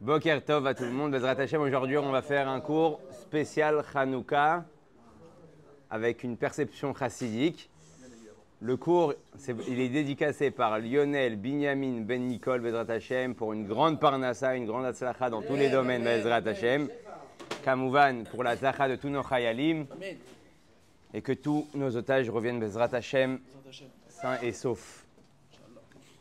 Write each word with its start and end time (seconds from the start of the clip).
Boker 0.00 0.44
Tov 0.44 0.66
à 0.66 0.74
tout 0.74 0.84
le 0.84 0.90
monde. 0.92 1.12
Bezrat 1.12 1.32
Hashem, 1.40 1.60
aujourd'hui, 1.60 1.98
on 1.98 2.10
va 2.12 2.22
faire 2.22 2.48
un 2.48 2.60
cours 2.60 3.00
spécial 3.20 3.82
Hanouka 3.94 4.64
avec 5.90 6.22
une 6.22 6.36
perception 6.36 6.94
chassidique. 6.94 7.68
Le 8.60 8.76
cours, 8.76 9.14
c'est- 9.36 9.56
il 9.68 9.80
est 9.80 9.88
dédicacé 9.88 10.50
par 10.50 10.78
Lionel 10.78 11.36
Binyamin 11.36 12.02
Ben 12.02 12.26
Nicole 12.26 12.60
Bezrat 12.60 12.90
Hashem 12.92 13.34
pour 13.34 13.52
une 13.52 13.66
grande 13.66 13.98
parnassa, 14.00 14.54
une 14.56 14.66
grande 14.66 14.84
atzlacha 14.84 15.30
dans 15.30 15.42
tous 15.42 15.56
les 15.56 15.70
domaines 15.70 16.04
Bezrat 16.04 16.46
Hashem. 16.46 16.88
Kamouvan 17.64 18.24
pour 18.30 18.44
la 18.44 18.54
de 18.56 18.96
tous 18.96 19.08
nos 19.08 19.22
chayalim 19.22 19.86
et 21.12 21.22
que 21.22 21.32
tous 21.32 21.66
nos 21.74 21.96
otages 21.96 22.30
reviennent 22.30 22.60
Bezrat 22.60 22.90
Hashem 22.92 23.40
sains 24.08 24.38
et 24.42 24.52
saufs. 24.52 25.04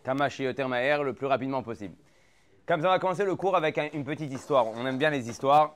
Kamash 0.03 0.39
Yoter 0.39 0.65
Maher 0.67 1.03
le 1.03 1.13
plus 1.13 1.27
rapidement 1.27 1.61
possible. 1.61 1.95
Comme 2.67 2.81
ça, 2.81 2.87
on 2.87 2.91
va 2.91 2.99
commencer 2.99 3.23
le 3.23 3.35
cours 3.35 3.55
avec 3.55 3.77
un- 3.77 3.87
une 3.93 4.03
petite 4.03 4.33
histoire. 4.33 4.67
On 4.67 4.85
aime 4.85 4.97
bien 4.97 5.09
les 5.09 5.29
histoires. 5.29 5.75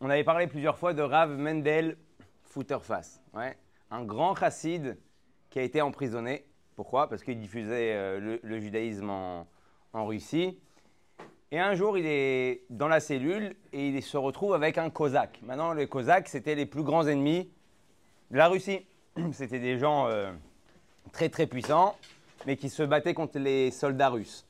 On 0.00 0.08
avait 0.08 0.22
parlé 0.22 0.46
plusieurs 0.46 0.78
fois 0.78 0.94
de 0.94 1.02
Rav 1.02 1.36
Mendel 1.36 1.96
Footerface. 2.44 3.20
Ouais. 3.34 3.56
Un 3.90 4.04
grand 4.04 4.36
chassid 4.36 4.96
qui 5.50 5.58
a 5.58 5.62
été 5.62 5.80
emprisonné. 5.82 6.44
Pourquoi? 6.76 7.08
Parce 7.08 7.24
qu'il 7.24 7.40
diffusait 7.40 7.94
euh, 7.94 8.38
le, 8.40 8.60
judaïsme 8.60 9.10
en, 9.10 9.48
en 9.92 10.06
Russie. 10.06 10.60
Et 11.50 11.58
un 11.58 11.74
jour, 11.74 11.98
il 11.98 12.06
est 12.06 12.62
dans 12.70 12.88
la 12.88 13.00
cellule 13.00 13.56
et 13.72 13.88
il 13.88 14.00
se 14.00 14.16
retrouve 14.16 14.54
avec 14.54 14.78
un 14.78 14.90
cosaque. 14.90 15.40
Maintenant, 15.42 15.72
les 15.74 15.88
cosaques, 15.88 16.28
c'était 16.28 16.54
les 16.54 16.66
plus 16.66 16.84
grands 16.84 17.06
ennemis 17.08 17.50
de 18.30 18.36
la 18.36 18.46
Russie. 18.46 18.86
C'était 19.32 19.58
des 19.58 19.76
gens 19.76 20.06
euh, 20.06 20.32
très 21.12 21.28
très 21.28 21.46
puissants, 21.46 21.96
mais 22.46 22.56
qui 22.56 22.70
se 22.70 22.82
battaient 22.84 23.12
contre 23.12 23.38
les 23.40 23.70
soldats 23.72 24.08
russes. 24.08 24.46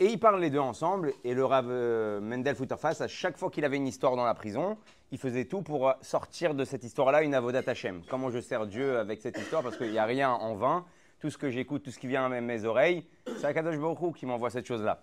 Et 0.00 0.06
ils 0.06 0.20
parlent 0.20 0.40
les 0.40 0.50
deux 0.50 0.60
ensemble, 0.60 1.12
et 1.24 1.34
le 1.34 1.44
Rav 1.44 1.66
euh, 1.68 2.20
Mendel 2.20 2.54
Futterface, 2.54 3.00
à 3.00 3.08
chaque 3.08 3.36
fois 3.36 3.50
qu'il 3.50 3.64
avait 3.64 3.78
une 3.78 3.88
histoire 3.88 4.14
dans 4.14 4.24
la 4.24 4.34
prison, 4.34 4.78
il 5.10 5.18
faisait 5.18 5.46
tout 5.46 5.62
pour 5.62 5.88
euh, 5.88 5.92
sortir 6.02 6.54
de 6.54 6.64
cette 6.64 6.84
histoire-là 6.84 7.24
une 7.24 7.34
avodat 7.34 7.62
Hashem. 7.66 8.02
Comment 8.08 8.30
je 8.30 8.38
sers 8.38 8.68
Dieu 8.68 8.96
avec 8.98 9.20
cette 9.20 9.36
histoire 9.36 9.64
Parce 9.64 9.76
qu'il 9.76 9.90
n'y 9.90 9.98
a 9.98 10.04
rien 10.04 10.30
en 10.30 10.54
vain. 10.54 10.84
Tout 11.18 11.30
ce 11.30 11.38
que 11.38 11.50
j'écoute, 11.50 11.82
tout 11.82 11.90
ce 11.90 11.98
qui 11.98 12.06
vient 12.06 12.30
à 12.30 12.40
mes 12.40 12.64
oreilles, 12.64 13.04
c'est 13.38 13.46
Akadosh 13.46 13.76
Baruch 13.76 14.14
qui 14.14 14.24
m'envoie 14.24 14.50
cette 14.50 14.66
chose-là. 14.66 15.02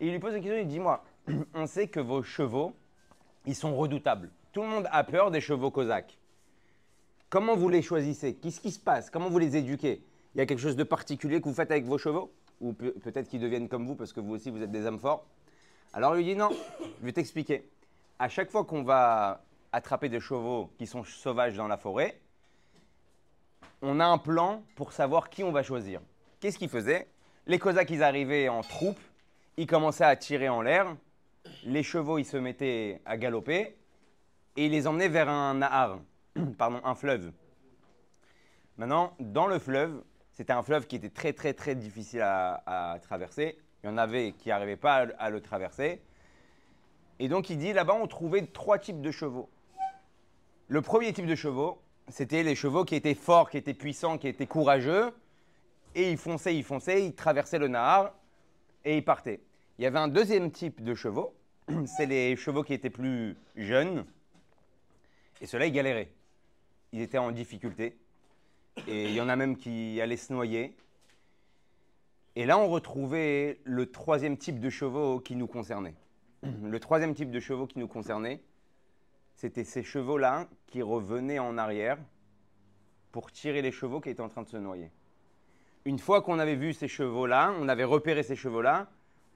Et 0.00 0.06
il 0.08 0.12
lui 0.12 0.18
pose 0.18 0.34
une 0.34 0.42
question, 0.42 0.60
il 0.60 0.68
dit, 0.68 0.80
moi, 0.80 1.02
on 1.54 1.66
sait 1.66 1.88
que 1.88 2.00
vos 2.00 2.22
chevaux, 2.22 2.74
ils 3.46 3.54
sont 3.54 3.74
redoutables. 3.74 4.30
Tout 4.52 4.60
le 4.60 4.68
monde 4.68 4.86
a 4.92 5.02
peur 5.02 5.30
des 5.30 5.40
chevaux 5.40 5.70
cosaques. 5.70 6.18
Comment 7.30 7.56
vous 7.56 7.70
les 7.70 7.80
choisissez? 7.80 8.34
Qu'est-ce 8.34 8.60
qui 8.60 8.70
se 8.70 8.78
passe? 8.78 9.08
Comment 9.08 9.30
vous 9.30 9.38
les 9.38 9.56
éduquez? 9.56 10.02
Il 10.34 10.38
y 10.38 10.40
a 10.42 10.46
quelque 10.46 10.60
chose 10.60 10.76
de 10.76 10.84
particulier 10.84 11.40
que 11.40 11.48
vous 11.48 11.54
faites 11.54 11.70
avec 11.70 11.86
vos 11.86 11.96
chevaux? 11.96 12.30
Ou 12.60 12.72
pe- 12.72 12.92
peut-être 13.00 13.28
qu'ils 13.28 13.40
deviennent 13.40 13.68
comme 13.68 13.86
vous 13.86 13.94
parce 13.94 14.12
que 14.12 14.20
vous 14.20 14.32
aussi 14.34 14.50
vous 14.50 14.62
êtes 14.62 14.70
des 14.70 14.86
hommes 14.86 14.98
forts 14.98 15.26
Alors 15.92 16.14
il 16.16 16.18
lui 16.18 16.32
dit 16.32 16.36
non, 16.36 16.50
je 17.00 17.04
vais 17.04 17.12
t'expliquer. 17.12 17.68
À 18.18 18.28
chaque 18.28 18.50
fois 18.50 18.64
qu'on 18.64 18.82
va 18.82 19.42
attraper 19.72 20.08
des 20.08 20.20
chevaux 20.20 20.70
qui 20.78 20.86
sont 20.86 21.04
sauvages 21.04 21.56
dans 21.56 21.68
la 21.68 21.76
forêt, 21.76 22.18
on 23.82 24.00
a 24.00 24.06
un 24.06 24.18
plan 24.18 24.62
pour 24.74 24.92
savoir 24.92 25.28
qui 25.28 25.44
on 25.44 25.52
va 25.52 25.62
choisir. 25.62 26.00
Qu'est-ce 26.40 26.58
qu'ils 26.58 26.70
faisaient? 26.70 27.08
Les 27.46 27.58
Cosaques, 27.58 27.90
ils 27.90 28.02
arrivaient 28.02 28.48
en 28.48 28.62
troupe, 28.62 28.98
ils 29.58 29.66
commençaient 29.66 30.04
à 30.04 30.16
tirer 30.16 30.48
en 30.48 30.62
l'air, 30.62 30.96
les 31.64 31.82
chevaux, 31.82 32.18
ils 32.18 32.24
se 32.24 32.36
mettaient 32.38 33.00
à 33.04 33.16
galoper, 33.16 33.76
et 34.56 34.66
ils 34.66 34.72
les 34.72 34.86
emmenaient 34.86 35.08
vers 35.08 35.28
un 35.28 35.54
nahar, 35.54 35.98
pardon, 36.58 36.80
un 36.84 36.94
fleuve. 36.94 37.32
Maintenant, 38.78 39.12
dans 39.20 39.46
le 39.46 39.58
fleuve, 39.58 40.02
c'était 40.36 40.52
un 40.52 40.62
fleuve 40.62 40.86
qui 40.86 40.96
était 40.96 41.08
très 41.08 41.32
très 41.32 41.54
très 41.54 41.74
difficile 41.74 42.20
à, 42.20 42.98
traverser. 43.02 43.56
Il 43.82 43.86
y 43.86 43.88
en 43.88 43.96
avait 43.96 44.32
qui 44.32 44.50
n'arrivaient 44.50 44.76
pas 44.76 44.94
à, 44.96 45.04
le- 45.06 45.14
à 45.18 45.30
le 45.30 45.40
traverser. 45.40 46.02
Et 47.18 47.28
donc 47.28 47.48
il 47.48 47.56
dit 47.56 47.72
là-bas, 47.72 47.94
on 47.94 48.06
trouvait 48.06 48.42
trois 48.42 48.78
types 48.78 49.00
de 49.00 49.10
chevaux. 49.10 49.48
Le 50.68 50.82
premier 50.82 51.14
type 51.14 51.24
de 51.24 51.34
chevaux, 51.34 51.80
c'était 52.08 52.42
les 52.42 52.54
chevaux 52.54 52.84
qui 52.84 52.94
étaient 52.96 53.14
forts, 53.14 53.48
qui 53.48 53.56
étaient 53.56 53.72
puissants, 53.72 54.18
qui 54.18 54.28
étaient 54.28 54.46
courageux. 54.46 55.10
Et 55.94 56.10
ils 56.10 56.18
fonçaient, 56.18 56.54
ils 56.54 56.64
fonçaient, 56.64 57.06
ils 57.06 57.14
traversaient 57.14 57.58
le 57.58 57.68
Nahar 57.68 58.12
et 58.84 58.98
ils 58.98 59.04
partaient. 59.04 59.40
Il 59.78 59.84
y 59.84 59.86
avait 59.86 59.98
un 59.98 60.08
deuxième 60.08 60.50
type 60.50 60.84
de 60.84 60.94
chevaux, 60.94 61.34
c'est 61.86 62.04
les 62.04 62.36
chevaux 62.36 62.62
qui 62.62 62.74
étaient 62.74 62.90
plus 62.90 63.38
jeunes. 63.56 64.04
Et 65.40 65.46
ceux-là, 65.46 65.64
ils 65.64 65.72
galéraient. 65.72 66.12
Ils 66.92 67.00
étaient 67.00 67.16
en 67.16 67.32
difficulté. 67.32 67.96
Et 68.88 69.06
il 69.06 69.14
y 69.14 69.20
en 69.20 69.28
a 69.28 69.36
même 69.36 69.56
qui 69.56 70.00
allaient 70.00 70.16
se 70.16 70.32
noyer. 70.32 70.76
Et 72.36 72.44
là, 72.44 72.58
on 72.58 72.68
retrouvait 72.68 73.60
le 73.64 73.86
troisième 73.90 74.36
type 74.36 74.60
de 74.60 74.70
chevaux 74.70 75.20
qui 75.20 75.36
nous 75.36 75.46
concernait. 75.46 75.94
Le 76.62 76.78
troisième 76.78 77.14
type 77.14 77.30
de 77.30 77.40
chevaux 77.40 77.66
qui 77.66 77.78
nous 77.78 77.88
concernait, 77.88 78.40
c'était 79.34 79.64
ces 79.64 79.82
chevaux-là 79.82 80.46
qui 80.66 80.82
revenaient 80.82 81.38
en 81.38 81.58
arrière 81.58 81.98
pour 83.10 83.32
tirer 83.32 83.62
les 83.62 83.72
chevaux 83.72 84.00
qui 84.00 84.10
étaient 84.10 84.20
en 84.20 84.28
train 84.28 84.42
de 84.42 84.48
se 84.48 84.56
noyer. 84.56 84.90
Une 85.84 85.98
fois 85.98 86.22
qu'on 86.22 86.38
avait 86.38 86.54
vu 86.54 86.72
ces 86.72 86.88
chevaux-là, 86.88 87.54
on 87.58 87.68
avait 87.68 87.84
repéré 87.84 88.22
ces 88.22 88.36
chevaux-là, 88.36 88.88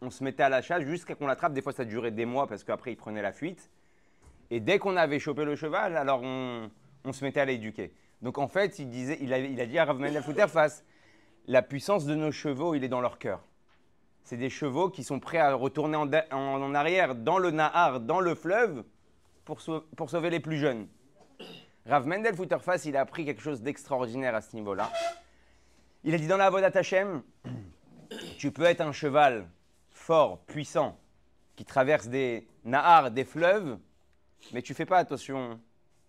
on 0.03 0.11
se 0.11 0.23
mettait 0.23 0.43
à 0.43 0.49
la 0.49 0.63
chasse 0.63 0.85
jusqu'à 0.85 1.15
qu'on 1.15 1.27
l'attrape. 1.27 1.53
Des 1.53 1.63
fois, 1.63 1.73
ça 1.73 1.85
durait 1.85 2.11
des 2.11 2.27
mois 2.27 2.47
parce 2.47 2.65
qu'après, 2.65 2.93
ils 2.93 2.97
prenaient 2.97 3.23
la 3.23 3.33
fuite. 3.33 3.71
Et 4.51 4.61
dès 4.61 4.79
qu'on 4.79 4.97
avait 4.97 5.19
chopé 5.19 5.45
le 5.45 5.57
cheval, 5.57 5.97
alors 5.97 6.21
on, 6.23 6.71
on 7.05 7.13
se 7.13 7.25
mettait 7.25 7.41
à 7.41 7.45
l'éduquer. 7.45 7.93
Donc 8.23 8.39
en 8.39 8.49
fait, 8.49 8.79
il, 8.79 8.89
disait, 8.91 9.19
il, 9.21 9.33
a, 9.33 9.39
il 9.39 9.61
a 9.61 9.67
dit 9.67 9.79
à 9.79 9.85
Rav 9.85 9.99
Mendel 9.99 10.23
la 11.47 11.63
puissance 11.63 12.05
de 12.05 12.15
nos 12.15 12.33
chevaux, 12.33 12.75
il 12.75 12.85
est 12.85 12.89
dans 12.89 13.01
leur 13.01 13.19
cœur. 13.19 13.41
C'est 14.25 14.37
des 14.37 14.51
chevaux 14.51 14.91
qui 14.91 15.03
sont 15.03 15.19
prêts 15.19 15.39
à 15.39 15.55
retourner 15.55 15.97
en, 15.97 16.07
da- 16.07 16.27
en- 16.31 16.63
en 16.63 16.75
arrière 16.75 17.15
dans 17.15 17.39
le 17.39 17.51
Nahar, 17.51 18.01
dans 18.01 18.21
le 18.21 18.35
fleuve, 18.35 18.85
pour, 19.45 19.61
sau- 19.61 19.81
pour 19.97 20.11
sauver 20.11 20.31
les 20.31 20.41
plus 20.41 20.59
jeunes. 20.59 20.87
Rav 21.87 22.07
Mendel 22.07 22.35
il 22.85 22.97
a 22.97 23.01
appris 23.01 23.25
quelque 23.25 23.41
chose 23.41 23.63
d'extraordinaire 23.63 24.35
à 24.35 24.43
ce 24.43 24.55
niveau-là. 24.55 24.93
Il 26.05 26.15
a 26.15 26.19
dit 26.19 26.27
dans 26.27 26.37
la 26.37 26.47
Avodat 26.47 26.71
Hashem, 26.75 27.23
tu 28.39 28.53
peux 28.53 28.65
être 28.65 28.83
un 28.83 28.93
cheval 28.93 29.49
fort, 29.91 30.39
puissant, 30.41 30.99
qui 31.57 31.65
traverse 31.65 32.07
des 32.09 32.47
Nahars, 32.65 33.11
des 33.11 33.25
fleuves, 33.25 33.79
mais 34.53 34.63
tu 34.63 34.75
fais 34.75 34.87
pas 34.87 34.99
attention 34.99 35.59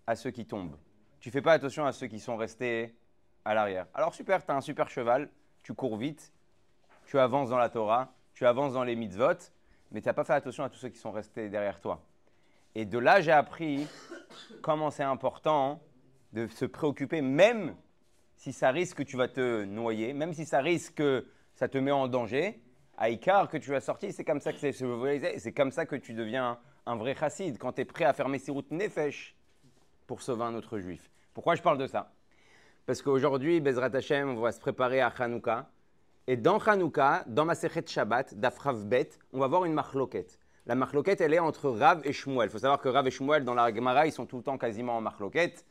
à 0.06 0.14
ceux 0.14 0.30
qui 0.30 0.44
tombent. 0.46 0.76
Tu 1.22 1.30
fais 1.30 1.40
pas 1.40 1.52
attention 1.52 1.86
à 1.86 1.92
ceux 1.92 2.08
qui 2.08 2.18
sont 2.18 2.36
restés 2.36 2.96
à 3.44 3.54
l'arrière. 3.54 3.86
Alors 3.94 4.12
super, 4.12 4.44
tu 4.44 4.50
as 4.50 4.56
un 4.56 4.60
super 4.60 4.88
cheval, 4.88 5.30
tu 5.62 5.72
cours 5.72 5.96
vite, 5.96 6.32
tu 7.06 7.16
avances 7.16 7.50
dans 7.50 7.58
la 7.58 7.68
Torah, 7.68 8.12
tu 8.34 8.44
avances 8.44 8.72
dans 8.72 8.82
les 8.82 8.96
mitzvot, 8.96 9.38
mais 9.92 10.00
tu 10.00 10.08
n'as 10.08 10.14
pas 10.14 10.24
fait 10.24 10.32
attention 10.32 10.64
à 10.64 10.68
tous 10.68 10.80
ceux 10.80 10.88
qui 10.88 10.98
sont 10.98 11.12
restés 11.12 11.48
derrière 11.48 11.80
toi. 11.80 12.02
Et 12.74 12.84
de 12.84 12.98
là, 12.98 13.20
j'ai 13.20 13.30
appris 13.30 13.86
comment 14.62 14.90
c'est 14.90 15.04
important 15.04 15.80
de 16.32 16.48
se 16.48 16.64
préoccuper, 16.64 17.22
même 17.22 17.76
si 18.34 18.52
ça 18.52 18.72
risque 18.72 18.96
que 18.96 19.02
tu 19.04 19.16
vas 19.16 19.28
te 19.28 19.62
noyer, 19.62 20.14
même 20.14 20.34
si 20.34 20.44
ça 20.44 20.58
risque 20.58 20.94
que 20.94 21.28
ça 21.54 21.68
te 21.68 21.78
met 21.78 21.92
en 21.92 22.08
danger, 22.08 22.60
à 22.98 23.10
Icar 23.10 23.48
que 23.48 23.58
tu 23.58 23.72
as 23.76 23.80
sorti, 23.80 24.12
c'est 24.12 24.24
comme 24.24 24.40
ça 24.40 24.52
que 24.52 24.58
c'est 24.58 24.72
c'est 24.72 25.52
comme 25.52 25.70
ça 25.70 25.86
que 25.86 25.94
tu 25.94 26.14
deviens 26.14 26.58
un 26.84 26.96
vrai 26.96 27.14
chassid, 27.14 27.58
quand 27.58 27.74
tu 27.74 27.82
es 27.82 27.84
prêt 27.84 28.06
à 28.06 28.12
faire 28.12 28.28
Messirut 28.28 28.64
Nefesh 28.72 29.36
pour 30.12 30.20
sauver 30.20 30.44
un 30.44 30.54
autre 30.54 30.78
juif. 30.78 31.10
Pourquoi 31.32 31.54
je 31.54 31.62
parle 31.62 31.78
de 31.78 31.86
ça? 31.86 32.12
Parce 32.84 33.00
qu'aujourd'hui, 33.00 33.60
Bezrat 33.60 33.96
Hashem, 33.96 34.28
on 34.28 34.42
va 34.42 34.52
se 34.52 34.60
préparer 34.60 35.00
à 35.00 35.06
Hanouka. 35.06 35.70
Et 36.26 36.36
dans 36.36 36.58
Hanouka, 36.58 37.24
dans 37.28 37.46
ma 37.46 37.54
Sechet 37.54 37.86
Shabbat, 37.86 38.34
d'Afrav 38.34 38.84
Bet, 38.84 39.08
on 39.32 39.38
va 39.38 39.46
voir 39.46 39.64
une 39.64 39.72
marloquette. 39.72 40.38
La 40.66 40.74
marloquette, 40.74 41.22
elle 41.22 41.32
est 41.32 41.38
entre 41.38 41.70
Rav 41.70 42.02
et 42.04 42.12
Shmuel. 42.12 42.48
Il 42.48 42.52
faut 42.52 42.58
savoir 42.58 42.78
que 42.78 42.90
Rav 42.90 43.06
et 43.06 43.10
Shmuel, 43.10 43.42
dans 43.42 43.54
la 43.54 43.74
Gemara, 43.74 44.06
ils 44.06 44.12
sont 44.12 44.26
tout 44.26 44.36
le 44.36 44.42
temps 44.42 44.58
quasiment 44.58 44.98
en 44.98 45.00
marloquette. 45.00 45.64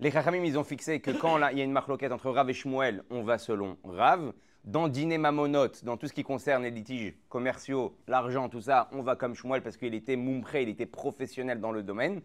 Les 0.00 0.10
Chachamim, 0.10 0.42
ils 0.42 0.58
ont 0.58 0.64
fixé 0.64 0.98
que 0.98 1.12
quand 1.12 1.38
il 1.50 1.58
y 1.58 1.60
a 1.60 1.64
une 1.64 1.70
marloquette 1.70 2.10
entre 2.10 2.30
Rav 2.32 2.50
et 2.50 2.54
Shmuel, 2.54 3.04
on 3.10 3.22
va 3.22 3.38
selon 3.38 3.78
Rav. 3.84 4.32
Dans 4.64 4.88
Dîner 4.88 5.18
Mamonot, 5.18 5.84
dans 5.84 5.96
tout 5.96 6.08
ce 6.08 6.12
qui 6.12 6.24
concerne 6.24 6.64
les 6.64 6.72
litiges 6.72 7.14
commerciaux, 7.28 7.96
l'argent, 8.08 8.48
tout 8.48 8.60
ça, 8.60 8.88
on 8.90 9.02
va 9.02 9.14
comme 9.14 9.36
Shmuel 9.36 9.62
parce 9.62 9.76
qu'il 9.76 9.94
était 9.94 10.16
moumpré, 10.16 10.64
il 10.64 10.68
était 10.68 10.84
professionnel 10.84 11.60
dans 11.60 11.70
le 11.70 11.84
domaine. 11.84 12.22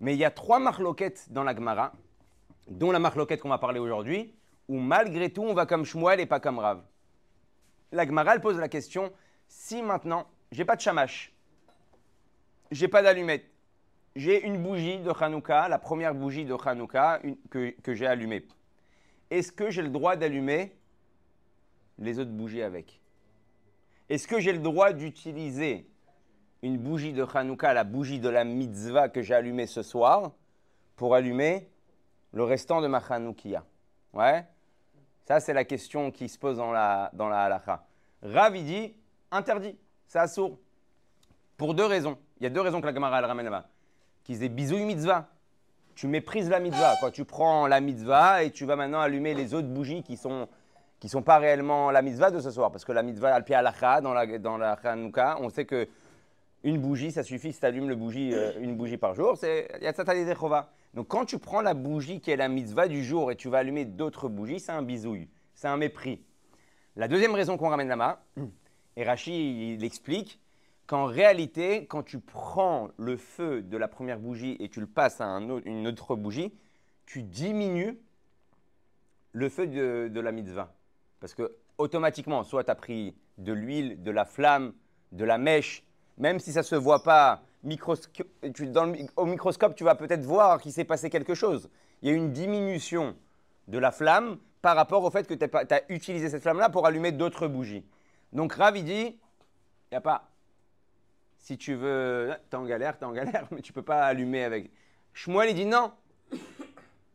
Mais 0.00 0.14
il 0.14 0.18
y 0.18 0.24
a 0.24 0.30
trois 0.30 0.58
marloquettes 0.58 1.30
dans 1.30 1.44
la 1.44 1.54
Gemara, 1.54 1.92
dont 2.68 2.90
la 2.90 2.98
marloquette 2.98 3.40
qu'on 3.40 3.50
va 3.50 3.58
parler 3.58 3.78
aujourd'hui, 3.78 4.34
où 4.68 4.78
malgré 4.78 5.30
tout, 5.30 5.42
on 5.42 5.54
va 5.54 5.66
comme 5.66 5.84
Shmuel 5.84 6.20
et 6.20 6.26
pas 6.26 6.40
comme 6.40 6.58
Rav. 6.58 6.82
La 7.92 8.06
Gemara, 8.06 8.34
elle 8.34 8.40
pose 8.40 8.58
la 8.58 8.68
question, 8.68 9.12
si 9.48 9.82
maintenant, 9.82 10.26
j'ai 10.52 10.64
pas 10.64 10.76
de 10.76 10.80
chamash, 10.80 11.34
j'ai 12.70 12.88
pas 12.88 13.02
d'allumette, 13.02 13.44
j'ai 14.16 14.44
une 14.44 14.62
bougie 14.62 14.98
de 14.98 15.10
Hanouka, 15.10 15.68
la 15.68 15.78
première 15.78 16.14
bougie 16.14 16.44
de 16.44 16.54
Hanouka 16.54 17.20
que, 17.50 17.70
que 17.80 17.94
j'ai 17.94 18.06
allumée. 18.06 18.46
Est-ce 19.30 19.52
que 19.52 19.70
j'ai 19.70 19.82
le 19.82 19.88
droit 19.88 20.16
d'allumer 20.16 20.72
les 21.98 22.18
autres 22.18 22.30
bougies 22.30 22.62
avec? 22.62 23.00
Est-ce 24.08 24.26
que 24.26 24.40
j'ai 24.40 24.52
le 24.52 24.58
droit 24.58 24.92
d'utiliser 24.92 25.86
une 26.62 26.78
bougie 26.78 27.12
de 27.12 27.26
Hanouka, 27.34 27.72
la 27.72 27.84
bougie 27.84 28.20
de 28.20 28.28
la 28.28 28.44
mitzvah 28.44 29.08
que 29.08 29.22
j'ai 29.22 29.34
allumée 29.34 29.66
ce 29.66 29.82
soir, 29.82 30.32
pour 30.96 31.14
allumer 31.14 31.68
le 32.32 32.44
restant 32.44 32.80
de 32.80 32.86
ma 32.86 32.98
Hanoukia 32.98 33.64
Ouais 34.12 34.44
Ça, 35.24 35.40
c'est 35.40 35.54
la 35.54 35.64
question 35.64 36.10
qui 36.10 36.28
se 36.28 36.38
pose 36.38 36.58
dans 36.58 36.72
la, 36.72 37.10
dans 37.14 37.28
la 37.28 37.44
halakha. 37.44 37.86
Rav, 38.22 38.52
dit 38.52 38.94
interdit, 39.30 39.78
c'est 40.06 40.18
assourd. 40.18 40.58
Pour 41.56 41.74
deux 41.74 41.86
raisons. 41.86 42.18
Il 42.38 42.44
y 42.44 42.46
a 42.46 42.50
deux 42.50 42.60
raisons 42.60 42.80
que 42.80 42.86
la 42.86 42.94
Gemara 42.94 43.18
elle 43.18 43.24
ramène 43.24 43.44
là-bas. 43.44 43.68
Qu'ils 44.24 44.38
disent 44.38 44.50
bisouille 44.50 44.84
mitzvah. 44.84 45.28
Tu 45.94 46.06
méprises 46.06 46.48
la 46.48 46.60
mitzvah. 46.60 46.96
Tu 47.12 47.24
prends 47.24 47.66
la 47.66 47.80
mitzvah 47.80 48.42
et 48.42 48.50
tu 48.50 48.64
vas 48.64 48.76
maintenant 48.76 49.00
allumer 49.00 49.34
les 49.34 49.54
autres 49.54 49.68
bougies 49.68 50.02
qui 50.02 50.16
sont 50.16 50.48
qui 51.00 51.08
sont 51.08 51.22
pas 51.22 51.38
réellement 51.38 51.90
la 51.90 52.02
mitzvah 52.02 52.30
de 52.30 52.40
ce 52.40 52.50
soir. 52.50 52.70
Parce 52.70 52.84
que 52.84 52.92
la 52.92 53.02
mitzvah, 53.02 53.34
al 53.34 53.44
alacha, 53.48 54.02
dans 54.02 54.12
la, 54.12 54.38
dans 54.38 54.58
la 54.58 54.72
Hanouka, 54.72 55.38
on 55.40 55.48
sait 55.48 55.64
que 55.64 55.88
une 56.62 56.78
bougie, 56.78 57.12
ça 57.12 57.22
suffit 57.22 57.52
si 57.52 57.60
tu 57.60 57.66
allumes 57.66 57.88
le 57.88 57.96
bougie, 57.96 58.32
euh, 58.34 58.52
une 58.60 58.76
bougie 58.76 58.96
par 58.96 59.14
jour. 59.14 59.36
C'est 59.36 59.68
Yatzatali 59.80 60.24
Donc 60.94 61.08
quand 61.08 61.24
tu 61.24 61.38
prends 61.38 61.62
la 61.62 61.74
bougie 61.74 62.20
qui 62.20 62.30
est 62.30 62.36
la 62.36 62.48
mitzvah 62.48 62.88
du 62.88 63.04
jour 63.04 63.30
et 63.30 63.36
tu 63.36 63.48
vas 63.48 63.58
allumer 63.58 63.84
d'autres 63.84 64.28
bougies, 64.28 64.60
c'est 64.60 64.72
un 64.72 64.82
bisouille. 64.82 65.28
C'est 65.54 65.68
un 65.68 65.76
mépris. 65.76 66.22
La 66.96 67.08
deuxième 67.08 67.34
raison 67.34 67.56
qu'on 67.56 67.68
ramène 67.68 67.88
là-bas, 67.88 68.24
et 68.96 69.04
Rachi 69.04 69.74
il 69.74 69.84
explique, 69.84 70.40
qu'en 70.90 71.04
réalité, 71.04 71.86
quand 71.86 72.02
tu 72.02 72.18
prends 72.18 72.88
le 72.98 73.16
feu 73.16 73.62
de 73.62 73.76
la 73.76 73.86
première 73.86 74.18
bougie 74.18 74.56
et 74.58 74.68
tu 74.68 74.80
le 74.80 74.88
passes 74.88 75.20
à 75.20 75.26
une 75.26 75.86
autre 75.86 76.16
bougie, 76.16 76.52
tu 77.06 77.22
diminues 77.22 77.96
le 79.30 79.48
feu 79.48 79.68
de, 79.68 80.20
la 80.20 80.32
mitzvah. 80.32 80.74
Parce 81.20 81.34
que 81.34 81.56
automatiquement, 81.78 82.42
soit 82.42 82.64
tu 82.64 82.72
as 82.72 82.74
pris 82.74 83.14
de 83.38 83.52
l'huile, 83.52 84.02
de 84.02 84.10
la 84.10 84.24
flamme, 84.24 84.72
de 85.12 85.24
la 85.24 85.38
mèche, 85.38 85.84
même 86.20 86.38
si 86.38 86.52
ça 86.52 86.60
ne 86.60 86.64
se 86.64 86.76
voit 86.76 87.02
pas 87.02 87.42
au 87.64 89.26
microscope, 89.26 89.74
tu 89.74 89.84
vas 89.84 89.94
peut-être 89.96 90.22
voir 90.22 90.60
qu'il 90.60 90.72
s'est 90.72 90.84
passé 90.84 91.10
quelque 91.10 91.34
chose. 91.34 91.68
Il 92.02 92.08
y 92.08 92.12
a 92.12 92.14
une 92.14 92.32
diminution 92.32 93.16
de 93.66 93.78
la 93.78 93.90
flamme 93.90 94.38
par 94.62 94.76
rapport 94.76 95.02
au 95.02 95.10
fait 95.10 95.26
que 95.26 95.34
tu 95.34 95.44
as, 95.44 95.82
utilisé 95.92 96.28
cette 96.28 96.42
flamme-là 96.42 96.68
pour 96.68 96.86
allumer 96.86 97.10
d'autres 97.10 97.48
bougies. 97.48 97.84
Donc 98.32 98.52
Rav, 98.52 98.76
il 98.76 98.84
dit, 98.84 99.06
il 99.06 99.92
n'y 99.92 99.96
a 99.96 100.00
pas 100.00 100.30
si 101.38 101.56
tu 101.56 101.74
veux, 101.74 102.32
t'es 102.50 102.56
en 102.56 102.64
galère, 102.64 102.98
t'es 102.98 103.06
en 103.06 103.12
galère, 103.12 103.46
mais 103.50 103.62
tu 103.62 103.72
peux 103.72 103.82
pas 103.82 104.04
allumer 104.04 104.44
avec. 104.44 104.70
Shmuel, 105.14 105.50
il 105.50 105.54
dit 105.54 105.66
non. 105.66 105.90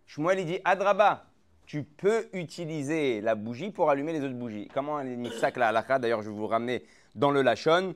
Shmuel, 0.08 0.40
il 0.40 0.46
dit 0.46 0.60
Adraba, 0.66 1.26
tu 1.66 1.84
peux 1.84 2.28
utiliser 2.34 3.22
la 3.22 3.36
bougie 3.36 3.70
pour 3.70 3.90
allumer 3.90 4.14
les 4.14 4.24
autres 4.24 4.34
bougies. 4.34 4.68
Comment 4.74 5.00
elle 5.00 5.26
est 5.26 5.40
ça 5.40 5.52
la 5.56 5.70
halakha 5.70 6.00
D'ailleurs, 6.00 6.22
je 6.22 6.30
vais 6.30 6.36
vous 6.36 6.48
ramener 6.48 6.84
dans 7.14 7.32
le 7.32 7.44
Lachon. 7.44 7.96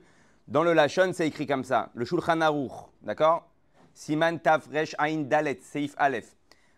Dans 0.50 0.64
le 0.64 0.74
Lachon, 0.74 1.12
c'est 1.14 1.28
écrit 1.28 1.46
comme 1.46 1.64
ça. 1.64 1.92
Le 1.94 2.06
Shulchan 2.06 2.42
Aruch, 2.42 2.72
d'accord? 3.04 3.48
Siman 3.94 4.40
Tafresh 4.40 4.96
Ain 4.98 5.20
Dalet, 5.20 5.60
Seif 5.62 5.94
Aleph. 5.96 6.36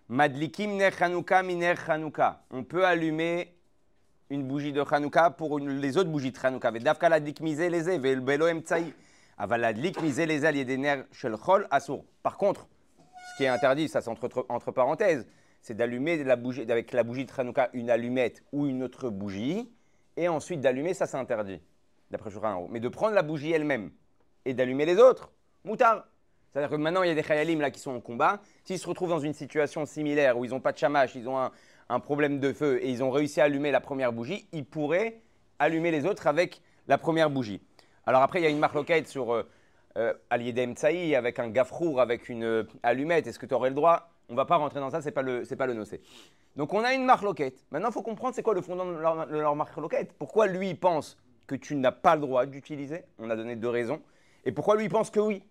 Madlikim 0.09 0.75
ner 0.75 0.91
Chanukah 0.91 1.41
miner 1.41 1.75
Chanukah. 1.77 2.43
On 2.51 2.65
peut 2.65 2.85
allumer 2.85 3.55
une 4.29 4.43
bougie 4.43 4.73
de 4.73 4.83
Chanukah 4.83 5.29
pour 5.29 5.57
les 5.57 5.97
autres 5.97 6.09
bougies 6.09 6.31
de 6.31 6.37
Chanukah. 6.37 6.69
Vedavka 6.69 7.07
la 7.07 7.21
dikmize 7.21 7.61
leze, 7.61 7.97
vel 7.97 8.19
belo. 8.19 8.45
Avaladlik 9.37 10.01
miser 10.01 10.25
les 10.25 10.43
alliés 10.43 10.65
des 10.65 10.77
shel 11.13 11.37
assour. 11.71 12.03
Par 12.21 12.35
contre, 12.35 12.67
ce 13.31 13.37
qui 13.37 13.45
est 13.45 13.47
interdit, 13.47 13.87
ça 13.87 14.01
c'est 14.01 14.09
entre, 14.09 14.71
parenthèses, 14.73 15.25
c'est 15.61 15.75
d'allumer 15.75 16.19
avec 16.69 16.91
la 16.91 17.03
bougie 17.03 17.25
de 17.25 17.31
Hanouka 17.39 17.69
une 17.71 17.89
allumette 17.89 18.43
ou 18.51 18.67
une 18.67 18.83
autre 18.83 19.09
bougie, 19.09 19.71
et 20.17 20.27
ensuite 20.27 20.59
d'allumer, 20.59 20.93
ça 20.93 21.07
c'est 21.07 21.15
interdit, 21.15 21.61
d'après 22.11 22.29
Shulchan 22.29 22.67
Mais 22.69 22.79
de 22.79 22.89
prendre 22.89 23.15
la 23.15 23.23
bougie 23.23 23.51
elle-même 23.51 23.91
et 24.45 24.53
d'allumer 24.53 24.85
les 24.85 24.97
autres, 24.97 25.31
moutard. 25.63 26.05
C'est-à-dire 26.51 26.69
que 26.69 26.75
maintenant, 26.75 27.03
il 27.03 27.07
y 27.07 27.11
a 27.11 27.15
des 27.15 27.23
khayalim 27.23 27.61
là 27.61 27.71
qui 27.71 27.79
sont 27.79 27.91
en 27.91 28.01
combat. 28.01 28.41
S'ils 28.65 28.77
se 28.77 28.87
retrouvent 28.87 29.09
dans 29.09 29.19
une 29.19 29.33
situation 29.33 29.85
similaire 29.85 30.37
où 30.37 30.43
ils 30.43 30.51
n'ont 30.51 30.59
pas 30.59 30.73
de 30.73 30.77
chamash, 30.77 31.15
ils 31.15 31.29
ont 31.29 31.37
un, 31.89 31.99
problème 31.99 32.39
de 32.39 32.53
feu 32.53 32.79
et 32.81 32.89
ils 32.89 33.03
ont 33.03 33.11
réussi 33.11 33.41
à 33.41 33.45
allumer 33.45 33.71
la 33.71 33.81
première 33.81 34.13
bougie, 34.13 34.47
ils 34.53 34.65
pourraient 34.65 35.21
allumer 35.59 35.91
les 35.91 36.05
autres 36.05 36.27
avec 36.27 36.61
la 36.87 36.97
première 36.97 37.29
bougie. 37.29 37.61
Alors 38.05 38.21
après, 38.21 38.39
il 38.39 38.43
y 38.43 38.47
a 38.47 38.49
une 38.49 38.59
marloquette 38.59 39.07
sur 39.07 39.33
euh, 39.33 39.43
euh 39.97 40.13
avec 40.29 41.39
un 41.39 41.49
gafrour, 41.49 41.99
avec 41.99 42.29
une 42.29 42.43
euh, 42.43 42.63
allumette. 42.81 43.27
Est-ce 43.27 43.39
que 43.39 43.45
tu 43.45 43.53
aurais 43.53 43.69
le 43.69 43.75
droit? 43.75 44.09
On 44.29 44.33
ne 44.33 44.37
va 44.37 44.45
pas 44.45 44.55
rentrer 44.55 44.79
dans 44.79 44.89
ça, 44.89 45.01
ce 45.01 45.07
n'est 45.07 45.11
pas 45.11 45.21
le, 45.21 45.43
pas 45.57 45.67
le 45.67 45.73
nocé. 45.73 46.01
Donc 46.55 46.73
on 46.73 46.83
a 46.83 46.93
une 46.93 47.03
marloquette. 47.03 47.65
Maintenant, 47.71 47.89
il 47.89 47.93
faut 47.93 48.01
comprendre 48.01 48.35
c'est 48.35 48.43
quoi 48.43 48.53
le 48.53 48.61
fondement 48.61 48.85
de 48.85 48.97
leur, 48.97 49.25
leur 49.25 49.55
marloquette. 49.55 50.13
Pourquoi 50.17 50.47
lui, 50.47 50.69
il 50.69 50.79
pense 50.79 51.17
que 51.51 51.55
tu 51.65 51.75
n'as 51.75 51.91
pas 51.91 52.15
le 52.15 52.21
droit 52.21 52.45
d'utiliser 52.45 53.03
On 53.19 53.29
a 53.29 53.35
donné 53.35 53.57
deux 53.57 53.69
raisons. 53.69 54.01
Et 54.45 54.51
pourquoi 54.51 54.77
lui, 54.77 54.87
pense 54.87 55.11
que 55.11 55.19
oui? 55.19 55.43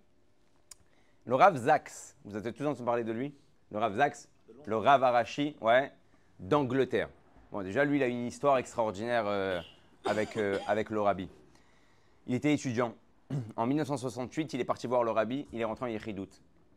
Le 1.26 1.35
Rav 1.35 1.56
Zax, 1.56 2.17
vous 2.25 2.37
avez 2.37 2.52
tous 2.52 2.64
entendu 2.64 2.85
parler 2.85 3.05
de 3.05 3.12
lui 3.12 3.35
Le 3.70 3.79
Rav 3.79 3.94
Zax, 3.97 4.29
le 4.64 4.76
Rav 4.76 5.05
Arashi, 5.05 5.56
ouais, 5.61 5.93
d'Angleterre. 6.38 7.11
Bon, 7.52 7.62
déjà, 7.62 7.85
lui, 7.85 7.99
il 7.99 8.02
a 8.02 8.06
une 8.06 8.26
histoire 8.26 8.56
extraordinaire 8.56 9.25
euh, 9.26 9.61
avec, 10.06 10.38
avec 10.67 10.88
le 10.88 11.00
Rabbi. 11.02 11.29
Il 12.26 12.35
était 12.35 12.55
étudiant. 12.55 12.94
En 13.56 13.67
1968, 13.67 14.55
il 14.55 14.61
est 14.61 14.64
parti 14.64 14.87
voir 14.87 15.05
le 15.05 15.11
rabbi, 15.11 15.47
il 15.52 15.61
est 15.61 15.64
rentré 15.64 15.85
en 15.85 15.88
Yechidout. 15.88 16.29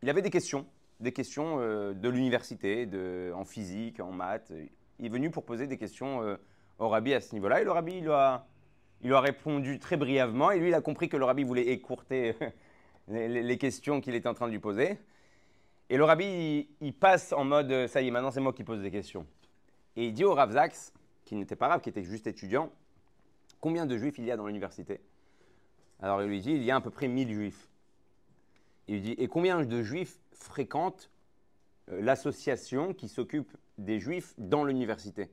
Il 0.04 0.10
avait 0.10 0.22
des 0.22 0.30
questions, 0.30 0.68
des 1.00 1.12
questions 1.12 1.58
euh, 1.60 1.94
de 1.94 2.10
l'université, 2.10 2.88
en 3.34 3.46
physique, 3.46 4.00
en 4.00 4.12
maths. 4.12 4.52
Il 5.00 5.06
est 5.06 5.10
venu 5.10 5.31
pour 5.31 5.46
poser 5.46 5.66
des 5.66 5.78
questions 5.78 6.22
euh, 6.22 6.36
au 6.78 6.90
rabbi 6.90 7.14
à 7.14 7.22
ce 7.22 7.34
niveau-là. 7.34 7.62
Et 7.62 7.64
le 7.64 7.72
rabbi, 7.72 7.98
il 7.98 8.10
a, 8.10 8.46
il 9.03 9.13
a 9.13 9.19
répondu 9.19 9.79
très 9.79 9.97
brièvement. 9.97 10.51
Et 10.51 10.59
lui, 10.59 10.69
il 10.69 10.73
a 10.73 10.81
compris 10.81 11.09
que 11.09 11.17
le 11.17 11.25
rabbi 11.25 11.44
voulait 11.44 11.67
écourter 11.67 12.35
les, 13.07 13.57
questions 13.57 14.01
qu'il 14.01 14.15
était 14.15 14.29
en 14.29 14.33
train 14.33 14.47
de 14.47 14.51
lui 14.51 14.59
poser. 14.59 14.97
Et 15.89 15.97
le 15.97 16.03
rabbi, 16.05 16.69
il, 16.79 16.94
passe 16.94 17.33
en 17.33 17.44
mode, 17.44 17.88
ça 17.88 18.01
y 18.01 18.07
est, 18.07 18.11
maintenant 18.11 18.31
c'est 18.31 18.39
moi 18.39 18.53
qui 18.53 18.63
pose 18.63 18.81
des 18.81 18.91
questions. 18.91 19.27
Et 19.95 20.07
il 20.07 20.13
dit 20.13 20.23
au 20.23 20.33
Rav 20.33 20.53
Zax, 20.53 20.94
qui 21.25 21.35
n'était 21.35 21.55
pas 21.55 21.67
Rav, 21.67 21.81
qui 21.81 21.89
était 21.89 22.03
juste 22.03 22.25
étudiant, 22.25 22.71
combien 23.59 23.85
de 23.85 23.97
juifs 23.97 24.17
il 24.17 24.25
y 24.25 24.31
a 24.31 24.38
dans 24.38 24.47
l'université? 24.47 25.01
Alors 26.01 26.21
il 26.23 26.29
lui 26.29 26.41
dit, 26.41 26.51
il 26.51 26.63
y 26.63 26.71
a 26.71 26.77
à 26.77 26.81
peu 26.81 26.89
près 26.89 27.07
1000 27.07 27.31
juifs. 27.31 27.69
Il 28.88 28.95
lui 28.95 29.01
dit, 29.01 29.11
et 29.11 29.27
combien 29.27 29.63
de 29.63 29.83
juifs 29.83 30.17
fréquentent 30.31 31.11
euh, 31.91 32.01
l'association 32.01 32.94
qui 32.94 33.07
s'occupe 33.07 33.55
des 33.77 34.00
juifs 34.00 34.33
dans 34.38 34.63
l'université? 34.63 35.29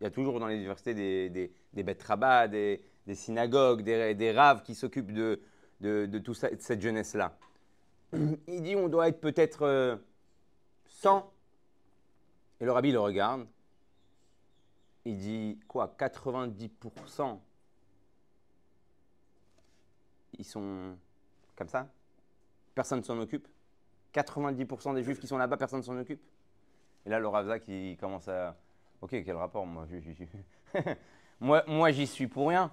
Il 0.00 0.04
y 0.04 0.06
a 0.06 0.10
toujours 0.10 0.40
dans 0.40 0.46
l'université 0.46 0.94
des, 0.94 1.28
des, 1.28 1.52
des 1.74 1.82
bêtes 1.82 2.02
rabat, 2.02 2.48
des, 2.48 2.80
synagogues, 3.14 3.82
des, 3.82 4.14
des 4.14 4.32
raves 4.32 4.62
qui 4.62 4.74
s'occupent 4.74 5.12
de, 5.12 5.40
de, 5.80 6.18
toute 6.18 6.36
cette 6.36 6.80
jeunesse-là. 6.80 7.36
Il 8.12 8.62
dit, 8.62 8.76
on 8.76 8.88
doit 8.88 9.08
être 9.08 9.20
peut-être 9.20 10.00
100. 10.86 11.16
Euh, 11.16 11.20
et 12.60 12.64
le 12.64 12.72
rabbi 12.72 12.92
le 12.92 13.00
regarde. 13.00 13.46
Il 15.04 15.16
dit, 15.16 15.58
quoi, 15.66 15.94
90% 15.98 17.38
ils 20.40 20.44
sont 20.44 20.96
comme 21.54 21.68
ça? 21.68 21.86
Personne 22.74 23.00
ne 23.00 23.04
s'en 23.04 23.18
occupe? 23.18 23.46
90% 24.14 24.94
des 24.94 25.04
juifs 25.04 25.20
qui 25.20 25.26
sont 25.26 25.36
là-bas, 25.36 25.56
personne 25.56 25.80
ne 25.80 25.84
s'en 25.84 25.96
occupe? 25.98 26.20
Et 27.06 27.10
là, 27.10 27.18
le 27.18 27.28
Ravza 27.28 27.58
qui 27.58 27.96
commence 28.00 28.26
à. 28.28 28.56
Ok, 29.00 29.10
quel 29.10 29.36
rapport? 29.36 29.66
Moi, 29.66 29.86
moi, 31.40 31.62
moi 31.66 31.90
j'y 31.90 32.06
suis 32.06 32.26
pour 32.26 32.48
rien. 32.48 32.72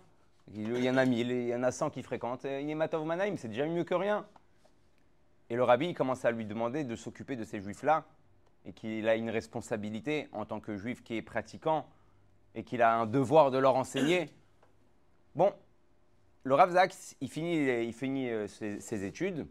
Il 0.53 0.83
y 0.83 0.89
en 0.89 0.97
a 0.97 1.05
1000, 1.05 1.29
il 1.29 1.47
y 1.47 1.55
en 1.55 1.63
a 1.63 1.71
100 1.71 1.89
qui 1.89 2.03
fréquentent. 2.03 2.45
Yematov 2.45 3.05
Manaim, 3.05 3.35
c'est 3.37 3.49
déjà 3.49 3.67
mieux 3.67 3.83
que 3.83 3.93
rien. 3.93 4.25
Et 5.49 5.55
le 5.55 5.63
rabbi 5.63 5.93
commence 5.93 6.25
à 6.25 6.31
lui 6.31 6.45
demander 6.45 6.83
de 6.83 6.95
s'occuper 6.95 7.35
de 7.35 7.43
ces 7.43 7.61
juifs-là 7.61 8.05
et 8.65 8.73
qu'il 8.73 9.07
a 9.07 9.15
une 9.15 9.29
responsabilité 9.29 10.27
en 10.33 10.45
tant 10.45 10.59
que 10.59 10.75
juif 10.75 11.03
qui 11.03 11.15
est 11.15 11.21
pratiquant 11.21 11.87
et 12.53 12.63
qu'il 12.63 12.81
a 12.81 12.95
un 12.95 13.05
devoir 13.05 13.51
de 13.51 13.57
leur 13.57 13.75
enseigner. 13.75 14.29
Bon, 15.35 15.53
le 16.43 16.55
Rav 16.55 16.71
Zaks, 16.71 17.15
il 17.21 17.29
finit, 17.29 17.85
il 17.85 17.93
finit 17.93 18.29
euh, 18.29 18.47
ses, 18.47 19.05
études, 19.05 19.47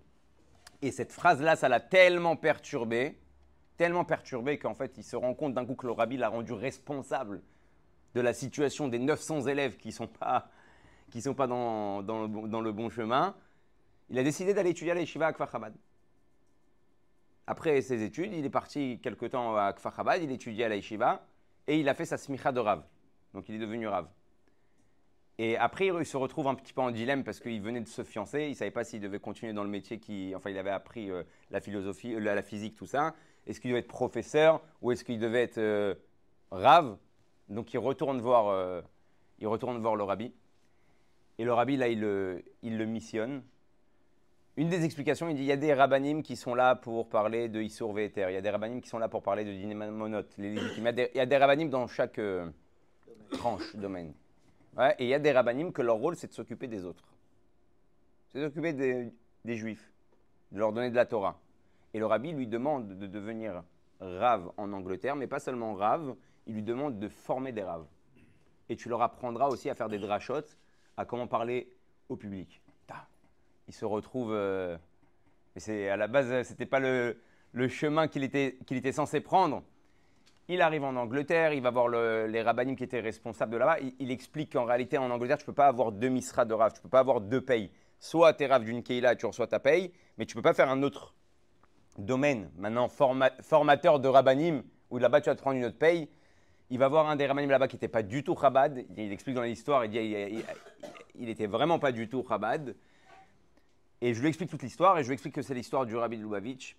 et 0.83 0.91
cette 0.91 1.13
phrase-là, 1.13 1.57
ça 1.57 1.69
l'a 1.69 1.81
tellement 1.81 2.37
perturbé, 2.37 3.19
tellement 3.77 4.05
perturbé 4.05 4.59
qu'en 4.59 4.75
fait, 4.75 4.99
il 4.99 5.05
se 5.05 5.17
rend 5.17 5.35
compte 5.35 5.55
d'un 5.55 5.65
coup 5.65 5.77
que 5.77 5.87
le 5.87 5.93
Rabbi 5.93 6.17
l'a 6.17 6.29
rendu 6.29 6.53
responsable 6.53 7.43
de 8.15 8.21
la 8.21 8.35
situation 8.35 8.89
des 8.89 8.99
900 8.99 9.47
élèves 9.47 9.77
qui 9.77 9.89
ne 9.89 9.93
sont 9.93 10.07
pas, 10.07 10.51
qui 11.11 11.23
sont 11.23 11.35
pas 11.35 11.47
dans, 11.47 12.03
dans, 12.03 12.27
le, 12.61 12.73
bon 12.73 12.91
chemin. 12.91 13.35
Il 14.11 14.19
a 14.19 14.23
décidé 14.23 14.55
d'aller 14.55 14.71
étudier 14.71 14.93
à 14.93 14.95
l'Eshiva 14.95 15.27
à 15.27 15.33
Kfar 15.33 15.49
Après 17.47 17.81
ses 17.81 18.03
études, 18.03 18.33
il 18.33 18.45
est 18.45 18.51
parti 18.51 19.01
quelque 19.03 19.27
temps 19.27 19.57
à 19.57 19.73
Kfar 19.73 20.17
il 20.21 20.31
étudiait 20.31 20.65
à 20.65 20.69
l'Eshiva, 20.69 21.27
et 21.67 21.79
il 21.79 21.89
a 21.89 21.95
fait 21.95 22.07
sa 22.07 22.17
smicha 22.17 22.53
de 22.53 22.61
Rav. 22.61 22.85
Donc 23.35 23.49
il 23.49 23.55
est 23.55 23.59
devenu 23.59 23.89
Rav. 23.89 24.09
Et 25.39 25.57
après, 25.59 25.89
il 25.89 26.07
se 26.07 26.17
retrouve 26.17 26.49
un 26.49 26.55
petit 26.55 26.73
peu 26.73 26.81
en 26.81 26.91
dilemme 26.91 27.23
parce 27.23 27.41
qu'il 27.41 27.61
venait 27.61 27.81
de 27.81 27.89
se 27.89 28.03
fiancer. 28.05 28.45
Il 28.45 28.51
ne 28.51 28.55
savait 28.55 28.71
pas 28.71 28.85
s'il 28.85 29.01
devait 29.01 29.21
continuer 29.21 29.53
dans 29.53 29.65
le 29.65 29.69
métier 29.69 29.99
qui. 29.99 30.33
Enfin, 30.35 30.51
il 30.51 30.57
avait 30.57 30.71
appris 30.71 31.11
euh, 31.11 31.25
la 31.51 31.61
philosophie, 31.61 32.15
euh, 32.15 32.21
la, 32.21 32.43
physique, 32.43 32.75
tout 32.75 32.87
ça. 32.87 33.15
Est-ce 33.47 33.61
qu'il 33.61 33.71
devait 33.71 33.81
être 33.81 33.89
professeur 33.89 34.63
ou 34.81 34.93
est-ce 34.93 35.05
qu'il 35.05 35.19
devait 35.19 35.43
être 35.43 35.59
euh, 35.59 35.95
rave 36.51 36.97
Donc, 37.51 37.75
il 37.75 37.79
retourne, 37.79 38.21
voir, 38.21 38.83
il 39.39 39.47
retourne 39.47 39.79
voir 39.79 39.95
le 39.95 40.05
rabbi. 40.05 40.33
Et 41.39 41.45
le 41.45 41.53
rabbi, 41.53 41.77
là, 41.77 41.89
il 41.89 42.01
le, 42.01 42.85
missionne. 42.87 43.43
Une 44.57 44.69
des 44.69 44.85
explications, 44.85 45.29
il 45.29 45.37
dit 45.37 45.43
il 45.43 45.47
y 45.47 45.53
a 45.53 45.57
des 45.57 45.75
rabbinim 45.75 46.23
qui 46.23 46.35
sont 46.35 46.55
là 46.55 46.75
pour 46.77 47.09
parler 47.09 47.49
de 47.49 47.61
Issour 47.61 47.93
Véter. 47.93 48.27
Il 48.31 48.35
y 48.35 48.37
a 48.37 48.41
des 48.41 48.51
rabbinim 48.51 48.81
qui 48.81 48.89
sont 48.89 48.99
là 48.99 49.09
pour 49.09 49.23
parler 49.23 49.45
de 49.45 49.53
Dinémonote, 49.53 50.35
les 50.39 50.55
des, 50.55 51.11
il 51.15 51.19
y 51.19 51.21
a 51.21 51.27
des 51.27 51.37
rabbinim 51.37 51.69
dans 51.69 51.87
chaque 51.87 52.19
tranche, 53.31 53.77
domaine 53.77 54.15
et 54.99 55.05
il 55.05 55.09
y 55.09 55.15
a 55.15 55.19
des 55.19 55.33
rabbinim 55.33 55.73
que 55.73 55.83
leur 55.83 55.97
rôle, 55.97 56.17
c'est 56.17 56.29
de 56.29 56.33
s'occuper 56.33 56.67
des 56.67 56.85
autres. 56.85 57.05
C'est 58.29 58.43
s'occuper 58.43 58.73
des 58.73 59.57
Juifs, 59.57 59.91
de 60.53 60.59
leur 60.59 60.73
donner 60.73 60.91
de 60.91 60.97
la 60.97 61.07
Torah. 61.07 61.41
Et 61.95 61.99
le 61.99 62.07
rabbi 62.07 62.33
lui 62.33 62.47
demande 62.47 62.99
de 62.99 63.07
devenir 63.07 63.63
rave 64.01 64.51
en 64.59 64.73
Angleterre, 64.73 65.17
mais 65.17 65.27
pas 65.27 65.41
seulement 65.41 65.75
rave, 65.75 66.15
il 66.47 66.55
lui 66.55 66.63
demande 66.63 66.99
de 66.99 67.09
former 67.09 67.53
des 67.53 67.63
raves. 67.63 67.87
Et 68.69 68.77
tu 68.77 68.89
leur 68.89 69.01
apprendras 69.01 69.49
aussi 69.49 69.71
à 69.71 69.75
faire 69.75 69.89
des 69.89 69.99
drachotes, 69.99 70.59
à 70.97 71.05
comment 71.05 71.27
parler 71.27 71.69
au 72.09 72.17
public. 72.17 72.61
Il 73.69 73.75
se 73.75 73.85
retrouve. 73.85 74.33
Euh, 74.33 74.77
c'est 75.57 75.89
à 75.89 75.97
la 75.97 76.07
base, 76.07 76.47
c'était 76.47 76.67
pas 76.67 76.79
le, 76.79 77.17
chemin 77.69 78.09
qu'il 78.09 78.23
était, 78.23 78.59
était 78.71 78.93
censé 78.93 79.21
prendre. 79.21 79.63
Il 80.49 80.63
arrive 80.63 80.85
en 80.85 80.95
Angleterre, 80.95 81.53
il 81.53 81.63
va 81.63 81.71
voir 81.71 81.89
les 81.89 82.43
rabbinim 82.43 82.77
qui 82.77 82.85
étaient 82.85 83.01
responsables 83.01 83.53
de 83.53 83.57
là-bas. 83.57 83.79
Il, 83.99 84.11
explique 84.13 84.53
qu'en 84.53 84.65
réalité, 84.65 84.97
en 84.97 85.11
Angleterre, 85.11 85.39
tu 85.39 85.43
ne 85.43 85.47
peux 85.47 85.55
pas 85.55 85.67
avoir 85.67 85.91
deux 85.91 86.09
misras 86.09 86.45
de 86.45 86.55
rave, 86.55 86.73
tu 86.73 86.79
ne 86.79 86.83
peux 86.83 86.89
pas 86.89 87.01
avoir 87.01 87.21
deux 87.21 87.41
payes. 87.41 87.71
Soit 87.99 88.35
tu 88.35 88.45
es 88.45 88.47
rave 88.47 88.63
d'une 88.63 88.83
keila 88.83 89.17
tu 89.17 89.27
reçois 89.27 89.49
ta 89.49 89.59
paye, 89.59 89.93
mais 90.19 90.27
tu 90.27 90.37
ne 90.37 90.41
peux 90.41 90.49
pas 90.49 90.55
faire 90.55 90.71
un 90.71 90.85
autre 90.85 91.15
domaine, 91.99 92.51
maintenant 92.59 92.89
formateur 92.89 93.99
de 93.99 94.07
rabbinim, 94.07 94.63
où 94.91 94.99
là-bas 94.99 95.21
tu 95.21 95.31
vas 95.31 95.35
te 95.35 95.41
prendre 95.41 95.57
une 95.57 95.65
autre 95.65 95.79
paye. 95.79 96.09
Il 96.71 96.79
va 96.79 96.89
voir 96.89 97.09
un 97.09 97.17
des 97.17 97.27
rabbinim 97.27 97.51
là-bas 97.51 97.69
qui 97.69 97.77
n'était 97.77 97.89
pas 97.89 98.03
du 98.03 98.25
tout 98.25 98.35
rabad. 98.35 98.85
Il 98.97 99.13
explique 99.13 99.37
dans 99.37 99.43
l'histoire, 99.43 99.85
il 99.85 99.91
dit 99.91 100.43
il, 101.15 101.29
était 101.29 101.47
vraiment 101.47 101.79
pas 101.79 101.93
du 101.93 102.09
tout 102.09 102.23
rabad. 102.23 102.75
Et 104.01 104.15
je 104.15 104.21
lui 104.21 104.29
explique 104.29 104.51
toute 104.51 104.63
l'histoire, 104.63 104.99
et 104.99 105.03
je 105.03 105.09
lui 105.09 105.15
explique 105.15 105.35
que 105.35 105.43
c'est 105.43 105.55
l'histoire 105.55 105.87
du 105.87 105.97
rabbi 105.97 106.19
de 106.19 106.23
Lubavitch. 106.23 106.77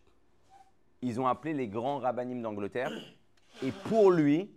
Ils 1.01 1.19
ont 1.21 1.27
appelé 1.27 1.53
les 1.53 1.67
grands 1.67 1.99
rabbinim 1.99 2.41
d'Angleterre 2.41 2.91
et 3.63 3.71
pour 3.71 4.11
lui, 4.11 4.51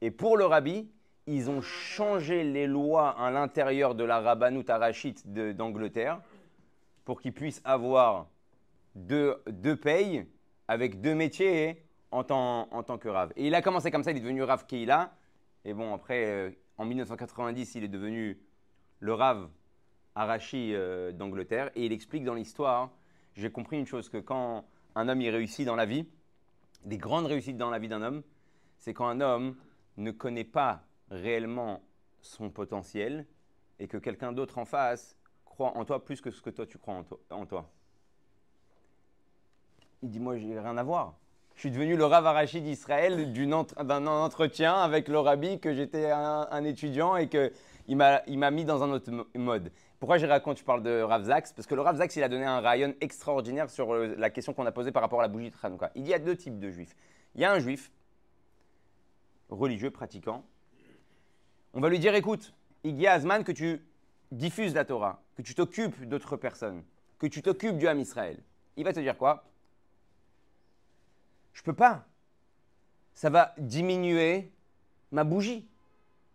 et 0.00 0.10
pour 0.10 0.36
le 0.36 0.44
rabbi, 0.44 0.88
ils 1.26 1.50
ont 1.50 1.60
changé 1.60 2.42
les 2.42 2.66
lois 2.66 3.10
à 3.10 3.30
l'intérieur 3.30 3.94
de 3.94 4.04
la 4.04 4.20
rabbanout 4.20 4.68
arachite 4.68 5.26
d'Angleterre 5.26 6.20
pour 7.04 7.20
qu'ils 7.20 7.32
puissent 7.32 7.60
avoir 7.64 8.28
deux, 8.94 9.36
deux 9.46 9.76
payes 9.76 10.26
avec 10.66 11.00
deux 11.00 11.14
métiers 11.14 11.82
en 12.10 12.24
tant, 12.24 12.68
en 12.70 12.98
que 12.98 13.08
rave. 13.08 13.32
Et 13.36 13.46
il 13.46 13.54
a 13.54 13.62
commencé 13.62 13.90
comme 13.90 14.02
ça, 14.02 14.10
il 14.10 14.16
est 14.16 14.20
devenu 14.20 14.42
rave 14.42 14.66
Keila. 14.66 15.12
Et 15.64 15.74
bon, 15.74 15.94
après, 15.94 16.24
euh, 16.26 16.50
en 16.76 16.84
1990, 16.84 17.74
il 17.74 17.84
est 17.84 17.88
devenu 17.88 18.38
le 19.00 19.14
rave 19.14 19.48
Arachi 20.14 20.74
euh, 20.74 21.12
d'Angleterre. 21.12 21.70
Et 21.74 21.86
il 21.86 21.92
explique 21.92 22.24
dans 22.24 22.34
l'histoire, 22.34 22.90
j'ai 23.34 23.50
compris 23.50 23.78
une 23.78 23.86
chose, 23.86 24.08
que 24.08 24.18
quand 24.18 24.64
un 24.94 25.08
homme 25.08 25.20
y 25.20 25.30
réussit 25.30 25.66
dans 25.66 25.76
la 25.76 25.86
vie, 25.86 26.06
des 26.84 26.98
grandes 26.98 27.26
réussites 27.26 27.56
dans 27.56 27.70
la 27.70 27.78
vie 27.78 27.88
d'un 27.88 28.02
homme, 28.02 28.22
c'est 28.78 28.94
quand 28.94 29.08
un 29.08 29.20
homme 29.20 29.56
ne 29.96 30.10
connaît 30.10 30.44
pas 30.44 30.82
réellement 31.10 31.82
son 32.20 32.50
potentiel 32.50 33.26
et 33.78 33.88
que 33.88 33.96
quelqu'un 33.96 34.32
d'autre 34.32 34.58
en 34.58 34.64
face 34.64 35.16
croit 35.44 35.76
en 35.76 35.84
toi 35.84 36.04
plus 36.04 36.20
que 36.20 36.30
ce 36.30 36.40
que 36.40 36.50
toi 36.50 36.66
tu 36.66 36.78
crois 36.78 37.02
en, 37.30 37.46
toi. 37.46 37.70
Il 40.02 40.10
dit, 40.10 40.20
moi, 40.20 40.36
j'ai 40.36 40.58
rien 40.58 40.76
à 40.76 40.82
voir. 40.82 41.16
Je 41.58 41.62
suis 41.62 41.70
devenu 41.72 41.96
le 41.96 42.04
Rav 42.04 42.24
Arachi 42.24 42.60
d'Israël 42.60 43.32
d'un 43.32 44.06
entretien 44.06 44.74
avec 44.74 45.08
le 45.08 45.56
que 45.56 45.74
j'étais 45.74 46.08
un, 46.08 46.62
étudiant 46.62 47.16
et 47.16 47.28
qu'il 47.28 47.96
m'a 47.96 48.50
mis 48.52 48.64
dans 48.64 48.84
un 48.84 48.92
autre 48.92 49.10
mode. 49.34 49.72
Pourquoi 49.98 50.18
je 50.18 50.26
raconte, 50.26 50.58
je 50.58 50.62
parle 50.62 50.84
de 50.84 51.02
Rav 51.02 51.24
Zaks? 51.24 51.56
Parce 51.56 51.66
que 51.66 51.74
le 51.74 51.80
Rav 51.80 51.96
Zaks, 51.96 52.14
il 52.14 52.22
a 52.22 52.28
donné 52.28 52.44
un 52.44 52.60
rayon 52.60 52.94
extraordinaire 53.00 53.70
sur 53.70 53.92
euh, 53.92 54.14
la 54.16 54.30
question 54.30 54.54
qu'on 54.54 54.66
a 54.66 54.70
posée 54.70 54.92
par 54.92 55.02
rapport 55.02 55.18
à 55.18 55.22
la 55.22 55.28
bougie 55.28 55.50
de 55.50 55.56
Hanouka. 55.60 55.90
Il 55.96 56.06
y 56.06 56.14
a 56.14 56.20
deux 56.20 56.36
types 56.36 56.60
de 56.60 56.70
juifs. 56.70 56.94
Il 57.34 57.40
y 57.40 57.44
a 57.44 57.50
un 57.50 57.58
juif 57.58 57.90
religieux, 59.50 59.90
pratiquant. 59.90 60.44
On 61.74 61.80
va 61.80 61.88
lui 61.88 61.98
dire, 61.98 62.14
écoute, 62.14 62.54
il 62.84 63.04
Azman 63.04 63.42
que 63.42 63.50
tu 63.50 63.84
diffuses 64.30 64.74
la 64.74 64.84
Torah, 64.84 65.24
que 65.34 65.42
tu 65.42 65.56
t'occupes 65.56 66.08
d'autres 66.08 66.36
personnes, 66.36 66.84
que 67.18 67.26
tu 67.26 67.42
t'occupes 67.42 67.78
du 67.78 67.88
Ham 67.88 67.98
Israël. 67.98 68.38
Il 68.76 68.84
va 68.84 68.92
te 68.92 69.00
dire 69.00 69.18
quoi? 69.18 69.47
Je 71.58 71.62
peux 71.64 71.72
pas. 71.72 72.04
Ça 73.14 73.30
va 73.30 73.52
diminuer 73.58 74.52
ma 75.10 75.24
bougie. 75.24 75.66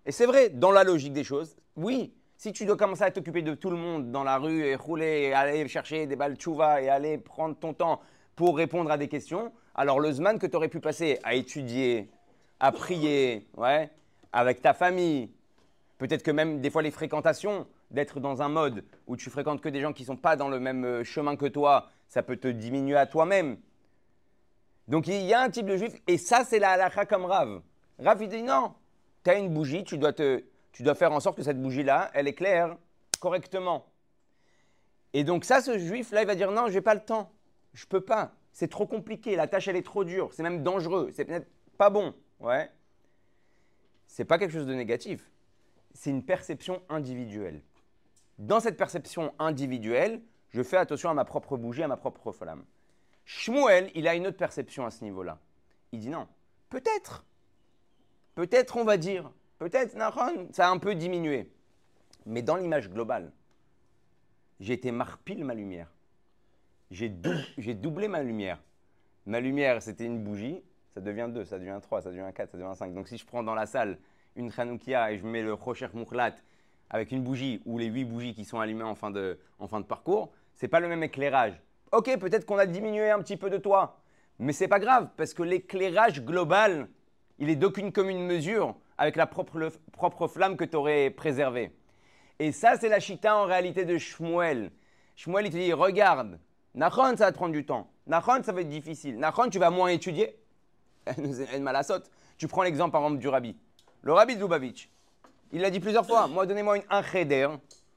Et 0.05 0.11
c'est 0.11 0.25
vrai, 0.25 0.49
dans 0.49 0.71
la 0.71 0.83
logique 0.83 1.13
des 1.13 1.23
choses, 1.23 1.55
oui, 1.77 2.13
si 2.35 2.51
tu 2.51 2.65
dois 2.65 2.75
commencer 2.75 3.03
à 3.03 3.11
t'occuper 3.11 3.41
de 3.41 3.53
tout 3.53 3.69
le 3.69 3.77
monde 3.77 4.11
dans 4.11 4.25
la 4.25 4.37
rue 4.37 4.65
et 4.65 4.75
rouler 4.75 5.29
et 5.29 5.33
aller 5.33 5.65
chercher 5.69 6.07
des 6.07 6.17
balles 6.17 6.35
tchouva 6.35 6.81
et 6.81 6.89
aller 6.89 7.17
prendre 7.17 7.55
ton 7.55 7.73
temps 7.73 8.01
pour 8.35 8.57
répondre 8.57 8.91
à 8.91 8.97
des 8.97 9.07
questions, 9.07 9.53
alors 9.75 10.01
le 10.01 10.11
zman 10.11 10.37
que 10.37 10.45
tu 10.45 10.57
aurais 10.57 10.67
pu 10.67 10.81
passer 10.81 11.19
à 11.23 11.35
étudier, 11.35 12.09
à 12.59 12.73
prier, 12.73 13.47
ouais, 13.55 13.91
avec 14.33 14.61
ta 14.61 14.73
famille, 14.73 15.31
peut-être 15.99 16.23
que 16.23 16.31
même 16.31 16.59
des 16.59 16.69
fois 16.69 16.81
les 16.81 16.91
fréquentations, 16.91 17.65
d'être 17.91 18.19
dans 18.19 18.41
un 18.41 18.49
mode 18.49 18.83
où 19.07 19.15
tu 19.15 19.29
fréquentes 19.29 19.61
que 19.61 19.69
des 19.69 19.79
gens 19.79 19.93
qui 19.93 20.03
ne 20.03 20.07
sont 20.07 20.17
pas 20.17 20.35
dans 20.35 20.49
le 20.49 20.59
même 20.59 20.83
euh, 20.83 21.03
chemin 21.05 21.37
que 21.37 21.45
toi, 21.45 21.91
ça 22.09 22.23
peut 22.23 22.35
te 22.35 22.49
diminuer 22.49 22.97
à 22.97 23.05
toi-même. 23.05 23.55
Donc 24.87 25.07
il 25.07 25.21
y 25.21 25.33
a 25.33 25.41
un 25.41 25.49
type 25.49 25.65
de 25.65 25.77
juif, 25.77 25.93
et 26.07 26.17
ça 26.17 26.43
c'est 26.43 26.59
la 26.59 26.71
halakha 26.71 27.05
comme 27.05 27.25
Rav. 27.25 27.61
Rav 27.99 28.21
il 28.21 28.29
dit 28.29 28.43
non, 28.43 28.73
tu 29.23 29.29
as 29.29 29.37
une 29.37 29.53
bougie, 29.53 29.83
tu 29.83 29.97
dois 29.97 30.13
te 30.13 30.43
tu 30.73 30.81
dois 30.81 30.95
faire 30.95 31.11
en 31.11 31.19
sorte 31.19 31.37
que 31.37 31.43
cette 31.43 31.61
bougie-là, 31.61 32.09
elle 32.13 32.27
éclaire 32.27 32.75
correctement. 33.19 33.85
Et 35.13 35.23
donc 35.23 35.45
ça, 35.45 35.61
ce 35.61 35.77
juif-là, 35.77 36.23
il 36.23 36.27
va 36.27 36.35
dire 36.35 36.51
non, 36.51 36.67
je 36.67 36.73
n'ai 36.73 36.81
pas 36.81 36.95
le 36.95 37.05
temps. 37.05 37.31
Je 37.73 37.85
peux 37.85 38.01
pas. 38.01 38.33
C'est 38.51 38.69
trop 38.69 38.87
compliqué. 38.87 39.35
La 39.35 39.47
tâche, 39.47 39.67
elle 39.67 39.75
est 39.75 39.85
trop 39.85 40.03
dure. 40.03 40.33
C'est 40.33 40.43
même 40.43 40.63
dangereux. 40.63 41.11
C'est 41.13 41.25
peut-être 41.25 41.47
pas 41.77 41.91
bon. 41.91 42.13
Ouais. 42.39 42.69
C'est 44.07 44.25
pas 44.25 44.37
quelque 44.37 44.51
chose 44.51 44.67
de 44.67 44.73
négatif. 44.73 45.31
C'est 45.93 46.09
une 46.09 46.25
perception 46.25 46.81
individuelle. 46.89 47.61
Dans 48.39 48.59
cette 48.59 48.77
perception 48.77 49.33
individuelle, 49.37 50.21
je 50.49 50.63
fais 50.63 50.77
attention 50.77 51.09
à 51.09 51.13
ma 51.13 51.25
propre 51.25 51.55
bougie, 51.55 51.83
à 51.83 51.87
ma 51.87 51.97
propre 51.97 52.31
flamme. 52.31 52.65
Shmuel, 53.25 53.91
il 53.95 54.07
a 54.07 54.15
une 54.15 54.27
autre 54.27 54.37
perception 54.37 54.85
à 54.85 54.91
ce 54.91 55.03
niveau-là. 55.03 55.39
Il 55.91 55.99
dit 55.99 56.09
non. 56.09 56.27
Peut-être. 56.69 57.25
Peut-être, 58.35 58.77
on 58.77 58.83
va 58.83 58.97
dire. 58.97 59.31
Peut-être, 59.59 59.95
ça 60.51 60.67
a 60.67 60.71
un 60.71 60.77
peu 60.77 60.95
diminué. 60.95 61.49
Mais 62.25 62.41
dans 62.41 62.55
l'image 62.55 62.89
globale, 62.89 63.31
j'ai 64.59 64.73
été 64.73 64.91
marpile 64.91 65.43
ma 65.43 65.53
lumière. 65.53 65.91
J'ai, 66.91 67.09
doublé 67.09 68.07
ma 68.07 68.21
lumière. 68.21 68.61
Ma 69.25 69.39
lumière, 69.39 69.81
c'était 69.81 70.05
une 70.05 70.23
bougie, 70.23 70.61
ça 70.93 71.01
devient 71.01 71.29
2, 71.33 71.45
ça 71.45 71.57
devient 71.57 71.79
3, 71.81 72.01
ça 72.01 72.11
devient 72.11 72.29
4, 72.33 72.51
ça 72.51 72.57
devient 72.57 72.75
5. 72.75 72.93
Donc 72.93 73.07
si 73.07 73.17
je 73.17 73.25
prends 73.25 73.41
dans 73.41 73.55
la 73.55 73.65
salle 73.65 73.97
une 74.35 74.51
Hanoukia 74.55 75.11
et 75.11 75.17
je 75.17 75.25
mets 75.25 75.41
le 75.41 75.53
Rocher 75.53 75.87
Mouklat 75.93 76.35
avec 76.89 77.11
une 77.11 77.23
bougie 77.23 77.61
ou 77.65 77.77
les 77.77 77.87
8 77.87 78.05
bougies 78.05 78.33
qui 78.35 78.45
sont 78.45 78.59
allumées 78.59 78.83
en 78.83 78.95
fin 78.95 79.09
de, 79.09 79.39
en 79.59 79.67
fin 79.67 79.79
de 79.79 79.85
parcours, 79.85 80.31
c'est 80.55 80.67
pas 80.67 80.79
le 80.79 80.87
même 80.87 81.03
éclairage. 81.03 81.59
Ok, 81.93 82.17
peut-être 82.17 82.47
qu'on 82.47 82.57
a 82.57 82.65
diminué 82.65 83.11
un 83.11 83.19
petit 83.19 83.37
peu 83.37 83.51
de 83.51 83.57
toi, 83.57 83.99
mais 84.39 84.51
c'est 84.51 84.67
pas 84.67 84.79
grave 84.79 85.09
parce 85.15 85.35
que 85.35 85.43
l'éclairage 85.43 86.25
global, 86.25 86.89
il 87.37 87.51
est 87.51 87.55
d'aucune 87.55 87.91
commune 87.91 88.25
mesure 88.25 88.75
avec 88.97 89.15
la 89.15 89.27
propre, 89.27 89.71
propre 89.91 90.27
flamme 90.27 90.57
que 90.57 90.63
tu 90.63 90.75
aurais 90.75 91.11
préservée. 91.11 91.71
Et 92.39 92.51
ça, 92.51 92.77
c'est 92.77 92.89
la 92.89 92.99
chita 92.99 93.37
en 93.37 93.45
réalité 93.45 93.85
de 93.85 93.99
Shmuel. 93.99 94.71
Shmuel, 95.15 95.45
il 95.45 95.51
te 95.51 95.57
dit, 95.57 95.71
regarde, 95.71 96.39
Nachon, 96.73 97.15
ça 97.15 97.25
va 97.25 97.31
te 97.31 97.37
prendre 97.37 97.53
du 97.53 97.63
temps. 97.63 97.91
Nachon, 98.07 98.41
ça 98.41 98.53
va 98.53 98.61
être 98.61 98.69
difficile. 98.69 99.19
Nachon, 99.19 99.51
tu 99.51 99.59
vas 99.59 99.69
moins 99.69 99.89
étudier. 99.89 100.35
Tu 102.39 102.47
prends 102.47 102.63
l'exemple, 102.63 102.91
par 102.91 103.03
exemple, 103.03 103.21
du 103.21 103.27
rabbi. 103.27 103.55
Le 104.01 104.13
rabbi 104.13 104.35
de 104.35 104.47
il 105.51 105.61
l'a 105.61 105.69
dit 105.69 105.79
plusieurs 105.79 106.07
fois. 106.07 106.27
Moi, 106.27 106.47
donnez-moi 106.47 106.77
un 106.89 107.03
cheder 107.03 107.49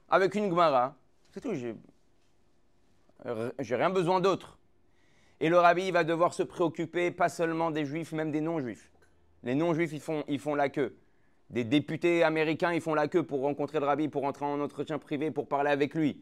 avec 0.07 0.35
une 0.35 0.49
gmara. 0.49 0.93
C'est 1.31 1.41
tout, 1.41 1.55
j'ai 1.55 1.75
rien 3.25 3.89
besoin 3.89 4.19
d'autre. 4.19 4.57
Et 5.39 5.49
le 5.49 5.59
rabbi, 5.59 5.91
va 5.91 6.03
devoir 6.03 6.33
se 6.33 6.43
préoccuper 6.43 7.11
pas 7.11 7.29
seulement 7.29 7.69
des 7.69 7.85
juifs, 7.85 8.11
même 8.11 8.31
des 8.31 8.41
non-juifs. 8.41 8.91
Les 9.43 9.53
non-juifs, 9.53 9.93
ils 9.93 9.99
font, 9.99 10.23
ils 10.27 10.39
font 10.39 10.55
la 10.55 10.69
queue. 10.69 10.97
Des 11.49 11.63
députés 11.63 12.23
américains, 12.23 12.73
ils 12.73 12.81
font 12.81 12.95
la 12.95 13.07
queue 13.07 13.23
pour 13.23 13.41
rencontrer 13.41 13.79
le 13.79 13.85
rabbi, 13.85 14.07
pour 14.07 14.23
entrer 14.25 14.45
en 14.45 14.59
entretien 14.59 14.97
privé, 14.97 15.31
pour 15.31 15.47
parler 15.47 15.69
avec 15.69 15.93
lui. 15.93 16.21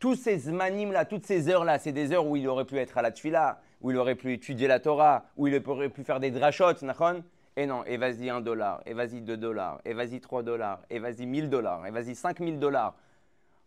Tous 0.00 0.16
ces 0.16 0.38
zmanim-là, 0.38 1.04
toutes 1.04 1.24
ces 1.24 1.48
heures-là, 1.48 1.78
c'est 1.78 1.92
des 1.92 2.12
heures 2.12 2.26
où 2.26 2.36
il 2.36 2.46
aurait 2.48 2.64
pu 2.64 2.76
être 2.76 2.98
à 2.98 3.02
la 3.02 3.10
tfila, 3.10 3.60
où 3.80 3.90
il 3.90 3.96
aurait 3.96 4.16
pu 4.16 4.32
étudier 4.32 4.66
la 4.66 4.80
Torah, 4.80 5.26
où 5.36 5.46
il 5.46 5.62
aurait 5.66 5.88
pu 5.88 6.04
faire 6.04 6.20
des 6.20 6.30
drachot, 6.30 6.82
nachon 6.82 7.22
Et 7.56 7.66
non, 7.66 7.84
et 7.84 7.96
vas-y 7.96 8.28
un 8.30 8.40
dollar, 8.40 8.82
et 8.86 8.94
vas-y 8.94 9.20
deux 9.20 9.36
dollars, 9.36 9.80
et 9.84 9.94
vas-y 9.94 10.20
trois 10.20 10.42
dollars, 10.42 10.82
et 10.90 10.98
vas-y 10.98 11.26
mille 11.26 11.48
dollars, 11.48 11.86
et 11.86 11.90
vas-y 11.90 12.14
cinq 12.14 12.40
mille 12.40 12.58
dollars. 12.58 12.96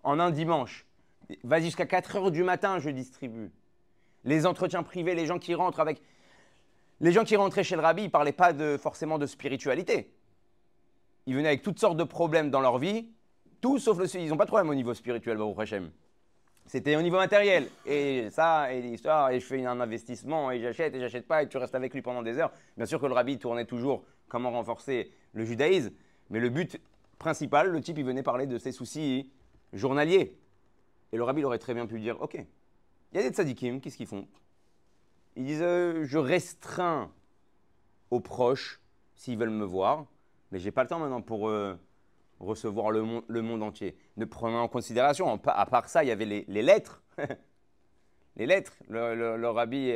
En 0.04 0.20
un 0.20 0.32
dimanche. 0.32 0.87
Vas-y 1.43 1.65
jusqu'à 1.65 1.86
4 1.86 2.15
heures 2.15 2.31
du 2.31 2.43
matin, 2.43 2.79
je 2.79 2.89
distribue. 2.89 3.51
Les 4.24 4.45
entretiens 4.45 4.83
privés, 4.83 5.15
les 5.15 5.25
gens 5.25 5.39
qui 5.39 5.53
rentrent 5.55 5.79
avec 5.79 6.01
les 7.00 7.12
gens 7.12 7.24
qui 7.24 7.36
rentraient 7.36 7.63
chez 7.63 7.75
le 7.75 7.81
rabbi, 7.81 8.03
ils 8.03 8.05
ne 8.05 8.12
parlaient 8.12 8.31
pas 8.31 8.53
de, 8.53 8.77
forcément 8.77 9.19
de 9.19 9.27
spiritualité. 9.27 10.12
Ils 11.27 11.36
venaient 11.36 11.50
avec 11.50 11.62
toutes 11.62 11.79
sortes 11.79 11.97
de 11.97 12.03
problèmes 12.03 12.50
dans 12.50 12.62
leur 12.62 12.79
vie, 12.79 13.09
tout 13.62 13.77
sauf 13.77 14.00
le 14.00 14.15
Ils 14.15 14.29
n'ont 14.29 14.38
pas 14.38 14.45
de 14.45 14.50
problème 14.50 14.69
au 14.69 14.75
niveau 14.75 14.93
spirituel, 14.93 15.38
Baruch 15.38 15.59
Hashem. 15.59 15.91
C'était 16.65 16.95
au 16.95 17.01
niveau 17.01 17.17
matériel. 17.17 17.69
Et 17.86 18.29
ça, 18.31 18.74
et 18.74 18.81
l'histoire, 18.81 19.29
et 19.29 19.39
je 19.39 19.45
fais 19.45 19.63
un 19.65 19.79
investissement, 19.79 20.51
et 20.51 20.59
j'achète, 20.59 20.95
et 20.95 21.00
j'achète 21.00 21.27
pas, 21.27 21.43
et 21.43 21.47
tu 21.47 21.57
restes 21.57 21.75
avec 21.75 21.93
lui 21.93 22.01
pendant 22.01 22.24
des 22.24 22.39
heures. 22.39 22.51
Bien 22.75 22.86
sûr 22.86 23.00
que 23.00 23.05
le 23.05 23.13
rabbi 23.13 23.38
tournait 23.38 23.65
toujours 23.65 24.03
comment 24.27 24.51
renforcer 24.51 25.12
le 25.33 25.45
judaïsme, 25.45 25.91
mais 26.29 26.39
le 26.39 26.50
but 26.50 26.79
principal, 27.19 27.69
le 27.69 27.81
type, 27.81 27.97
il 27.97 28.05
venait 28.05 28.24
parler 28.24 28.47
de 28.47 28.57
ses 28.57 28.71
soucis 28.71 29.31
journaliers. 29.71 30.36
Et 31.14 31.18
le 31.18 31.24
rabbi 31.24 31.44
aurait 31.44 31.60
très 31.60 31.74
bien 31.74 31.86
pu 31.86 32.00
dire 32.00 32.22
Ok, 32.22 32.36
il 32.36 32.46
y 33.16 33.24
a 33.24 33.28
des 33.28 33.34
tzadikim, 33.36 33.80
qu'est-ce 33.80 33.98
qu'ils 33.98 34.08
font? 34.08 34.28
Ils 35.36 35.46
disent 35.46 35.62
euh, 35.62 36.04
Je 36.04 36.18
restreins 36.18 37.12
aux 38.12 38.20
proches 38.20 38.82
s'ils 39.16 39.38
veulent 39.38 39.50
me 39.50 39.66
voir, 39.66 40.06
mais 40.52 40.60
j'ai 40.60 40.72
pas 40.72 40.84
le 40.84 40.90
temps 40.90 41.00
maintenant 41.00 41.22
pour 41.22 41.50
euh, 41.50 41.76
recevoir 42.40 42.92
le, 42.92 43.04
monde- 43.04 43.64
entier. 43.64 43.98
Ne 44.18 44.26
prenant 44.26 44.62
en 44.62 44.68
considération, 44.68 45.40
à 45.46 45.66
part 45.66 45.90
ça, 45.90 46.04
il 46.04 46.08
y 46.08 46.12
avait 46.12 46.26
les, 46.26 46.62
lettres. 46.62 47.02
les 48.36 48.46
lettres. 48.46 48.74
Le, 48.90 49.16
le- 49.16 49.38
le 49.38 49.50
rabbi 49.50 49.94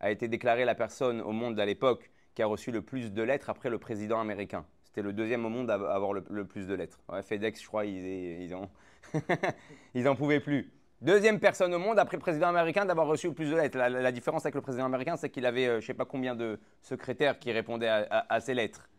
a 0.00 0.10
été 0.10 0.28
déclaré 0.28 0.64
la 0.64 0.74
personne 0.74 1.20
au 1.20 1.32
monde 1.32 1.58
à 1.58 1.66
l'époque 1.66 2.10
qui 2.34 2.42
a 2.42 2.46
reçu 2.46 2.70
le 2.70 2.82
plus 2.82 3.12
de 3.12 3.22
lettres 3.22 3.50
après 3.50 3.70
le 3.70 3.78
président 3.78 4.20
américain. 4.20 4.64
C'était 4.90 5.02
le 5.02 5.12
deuxième 5.12 5.46
au 5.46 5.48
monde 5.48 5.70
à 5.70 5.74
avoir 5.74 6.12
le, 6.12 6.44
plus 6.44 6.66
de 6.66 6.74
lettres. 6.74 6.98
FedEx, 7.22 7.62
je 7.62 7.66
crois, 7.68 7.84
ils, 7.84 8.42
ils, 8.42 8.54
en, 8.56 8.68
ils 9.94 10.08
en 10.08 10.16
pouvaient 10.16 10.40
plus. 10.40 10.72
Deuxième 11.00 11.38
personne 11.38 11.72
au 11.72 11.78
monde 11.78 11.96
après 12.00 12.16
le 12.16 12.20
président 12.20 12.48
américain 12.48 12.84
d'avoir 12.84 13.06
reçu 13.06 13.28
le 13.28 13.32
plus 13.32 13.50
de 13.50 13.56
lettres. 13.56 13.78
La, 13.78 14.10
différence 14.10 14.44
avec 14.46 14.56
le 14.56 14.62
président 14.62 14.86
américain, 14.86 15.16
c'est 15.16 15.30
qu'il 15.30 15.46
avait 15.46 15.66
euh, 15.68 15.72
je 15.74 15.76
ne 15.76 15.86
sais 15.86 15.94
pas 15.94 16.06
combien 16.06 16.34
de 16.34 16.58
secrétaires 16.82 17.38
qui 17.38 17.52
répondaient 17.52 17.88
à, 17.88 18.40
ces 18.40 18.52
lettres. 18.52 18.90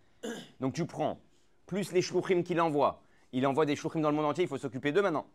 Donc 0.62 0.74
tu 0.74 0.86
prends, 0.86 1.20
plus 1.66 1.92
les 1.92 2.02
shluchim 2.02 2.42
qu'il 2.44 2.62
envoie. 2.62 3.04
Il 3.34 3.46
envoie 3.46 3.66
des 3.66 3.76
shluchim 3.76 4.00
dans 4.00 4.12
le 4.12 4.16
monde 4.16 4.28
entier, 4.28 4.46
il 4.46 4.48
faut 4.48 4.58
s'occuper 4.58 4.94
d'eux 4.94 5.02
maintenant. 5.02 5.28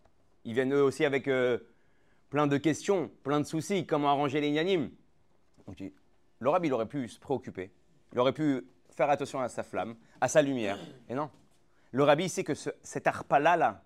Ils 0.46 0.54
viennent 0.54 0.72
eux 0.72 0.82
aussi 0.82 1.04
avec 1.04 1.28
euh, 1.28 1.58
plein 2.30 2.46
de 2.46 2.56
questions, 2.56 3.10
plein 3.24 3.40
de 3.40 3.46
soucis, 3.46 3.84
comment 3.84 4.08
arranger 4.08 4.40
les 4.40 4.48
yanim. 4.48 4.90
Donc, 5.66 5.80
le 5.80 6.50
il 6.64 6.72
aurait 6.72 6.88
pu 6.88 7.08
se 7.08 7.20
préoccuper. 7.20 7.70
Il 8.12 8.18
aurait 8.18 8.32
pu 8.32 8.66
faire 8.96 9.10
attention 9.10 9.40
à 9.40 9.48
sa 9.48 9.62
flamme, 9.62 9.94
à 10.20 10.28
sa 10.28 10.42
lumière. 10.42 10.78
Et 11.08 11.14
non. 11.14 11.30
Le 11.92 12.02
rabbi 12.02 12.24
il 12.24 12.30
sait 12.30 12.44
que 12.44 12.54
ce- 12.54 12.70
cet 12.82 13.06
arpala 13.06 13.56
là, 13.56 13.82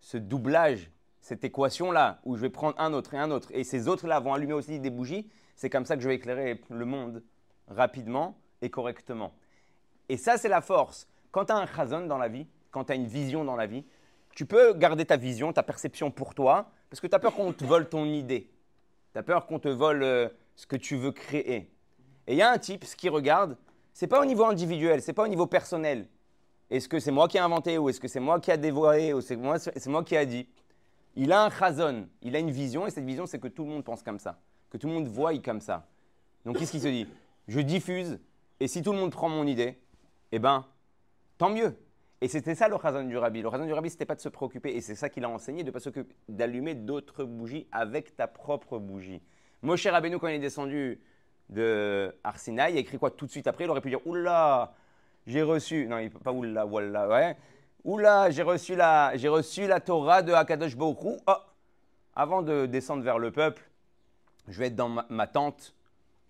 ce 0.00 0.16
doublage, 0.16 0.90
cette 1.20 1.44
équation-là, 1.44 2.20
où 2.24 2.36
je 2.36 2.40
vais 2.40 2.48
prendre 2.50 2.74
un 2.80 2.92
autre 2.94 3.12
et 3.14 3.18
un 3.18 3.30
autre, 3.30 3.48
et 3.52 3.64
ces 3.64 3.86
autres-là 3.86 4.18
vont 4.20 4.32
allumer 4.32 4.54
aussi 4.54 4.80
des 4.80 4.90
bougies, 4.90 5.30
c'est 5.54 5.68
comme 5.68 5.84
ça 5.84 5.94
que 5.96 6.02
je 6.02 6.08
vais 6.08 6.14
éclairer 6.14 6.60
le 6.70 6.84
monde 6.86 7.22
rapidement 7.68 8.38
et 8.62 8.70
correctement. 8.70 9.34
Et 10.08 10.16
ça, 10.16 10.38
c'est 10.38 10.48
la 10.48 10.62
force. 10.62 11.06
Quand 11.30 11.44
tu 11.44 11.52
as 11.52 11.56
un 11.56 11.66
chazon 11.66 12.06
dans 12.06 12.18
la 12.18 12.28
vie, 12.28 12.46
quand 12.70 12.84
tu 12.84 12.92
as 12.92 12.94
une 12.96 13.06
vision 13.06 13.44
dans 13.44 13.56
la 13.56 13.66
vie, 13.66 13.84
tu 14.34 14.46
peux 14.46 14.72
garder 14.72 15.04
ta 15.04 15.16
vision, 15.18 15.52
ta 15.52 15.62
perception 15.62 16.10
pour 16.10 16.34
toi, 16.34 16.70
parce 16.88 17.00
que 17.00 17.06
tu 17.06 17.14
as 17.14 17.18
peur 17.18 17.34
qu'on 17.34 17.52
te 17.52 17.64
vole 17.64 17.88
ton 17.88 18.06
idée. 18.06 18.50
Tu 19.12 19.18
as 19.18 19.22
peur 19.22 19.46
qu'on 19.46 19.58
te 19.58 19.68
vole 19.68 20.02
euh, 20.02 20.28
ce 20.56 20.66
que 20.66 20.76
tu 20.76 20.96
veux 20.96 21.12
créer. 21.12 21.70
Et 22.26 22.32
il 22.32 22.36
y 22.36 22.42
a 22.42 22.50
un 22.50 22.58
type, 22.58 22.84
ce 22.84 22.96
qui 22.96 23.08
regarde, 23.08 23.56
c'est 23.92 24.06
pas 24.06 24.20
au 24.20 24.24
niveau 24.24 24.44
individuel, 24.44 25.02
c'est 25.02 25.12
pas 25.12 25.24
au 25.24 25.28
niveau 25.28 25.46
personnel. 25.46 26.08
Est-ce 26.70 26.88
que 26.88 27.00
c'est 27.00 27.10
moi 27.10 27.26
qui 27.26 27.36
ai 27.36 27.40
inventé 27.40 27.78
ou 27.78 27.88
est-ce 27.88 27.98
que 27.98 28.08
c'est 28.08 28.20
moi 28.20 28.38
qui 28.38 28.52
a 28.52 28.56
dévoilé 28.56 29.12
ou 29.12 29.20
c'est 29.20 29.36
moi, 29.36 29.58
qui 30.04 30.16
a 30.16 30.24
dit? 30.24 30.48
Il 31.16 31.32
a 31.32 31.44
un 31.44 31.50
chazon, 31.50 32.08
il 32.22 32.36
a 32.36 32.38
une 32.38 32.52
vision 32.52 32.86
et 32.86 32.90
cette 32.90 33.04
vision 33.04 33.26
c'est 33.26 33.40
que 33.40 33.48
tout 33.48 33.64
le 33.64 33.70
monde 33.70 33.84
pense 33.84 34.02
comme 34.02 34.20
ça, 34.20 34.38
que 34.70 34.76
tout 34.76 34.86
le 34.86 34.94
monde 34.94 35.08
voit 35.08 35.36
comme 35.38 35.60
ça. 35.60 35.88
Donc 36.44 36.58
qu'est-ce 36.58 36.70
qu'il 36.70 36.80
se 36.80 36.88
dit? 36.88 37.08
Je 37.48 37.60
diffuse 37.60 38.20
et 38.60 38.68
si 38.68 38.82
tout 38.82 38.92
le 38.92 38.98
monde 38.98 39.10
prend 39.10 39.28
mon 39.28 39.46
idée, 39.46 39.78
eh 40.30 40.38
ben 40.38 40.64
tant 41.38 41.50
mieux. 41.50 41.76
Et 42.20 42.28
c'était 42.28 42.54
ça 42.54 42.68
le 42.68 42.76
chazon 42.80 43.04
du 43.04 43.16
rabbi. 43.16 43.42
Le 43.42 43.50
chazon 43.50 43.66
du 43.66 43.72
rabbi 43.72 43.90
c'était 43.90 44.06
pas 44.06 44.14
de 44.14 44.20
se 44.20 44.28
préoccuper 44.28 44.70
et 44.76 44.80
c'est 44.80 44.94
ça 44.94 45.08
qu'il 45.08 45.24
a 45.24 45.28
enseigné 45.28 45.64
de 45.64 45.70
pas 45.72 45.80
s'occuper 45.80 46.14
d'allumer 46.28 46.74
d'autres 46.74 47.24
bougies 47.24 47.66
avec 47.72 48.14
ta 48.16 48.28
propre 48.28 48.78
bougie. 48.78 49.20
Moshe 49.62 49.86
Rabbeinu 49.86 50.18
quand 50.18 50.28
il 50.28 50.34
est 50.34 50.38
descendu 50.38 51.00
de 51.50 52.14
Arsinaï, 52.24 52.72
il 52.72 52.76
a 52.76 52.80
écrit 52.80 52.98
quoi 52.98 53.10
tout 53.10 53.26
de 53.26 53.30
suite 53.30 53.46
après? 53.46 53.64
Il 53.64 53.70
aurait 53.70 53.80
pu 53.80 53.90
dire 53.90 54.06
Oula, 54.06 54.72
j'ai 55.26 55.42
reçu. 55.42 55.86
Non, 55.86 55.98
il 55.98 56.10
peut 56.10 56.18
pas 56.18 56.32
Oula, 56.32 56.64
voilà, 56.64 57.08
ouais. 57.08 57.36
Oula, 57.84 58.30
j'ai 58.30 58.42
reçu, 58.42 58.76
la, 58.76 59.16
j'ai 59.16 59.28
reçu 59.28 59.66
la 59.66 59.80
Torah 59.80 60.22
de 60.22 60.32
Hakadosh 60.32 60.76
Baruch. 60.76 60.98
Oh, 61.26 61.32
avant 62.14 62.42
de 62.42 62.66
descendre 62.66 63.02
vers 63.02 63.18
le 63.18 63.30
peuple, 63.30 63.62
je 64.48 64.58
vais 64.58 64.66
être 64.68 64.76
dans 64.76 64.88
ma, 64.88 65.06
ma 65.08 65.26
tente. 65.26 65.74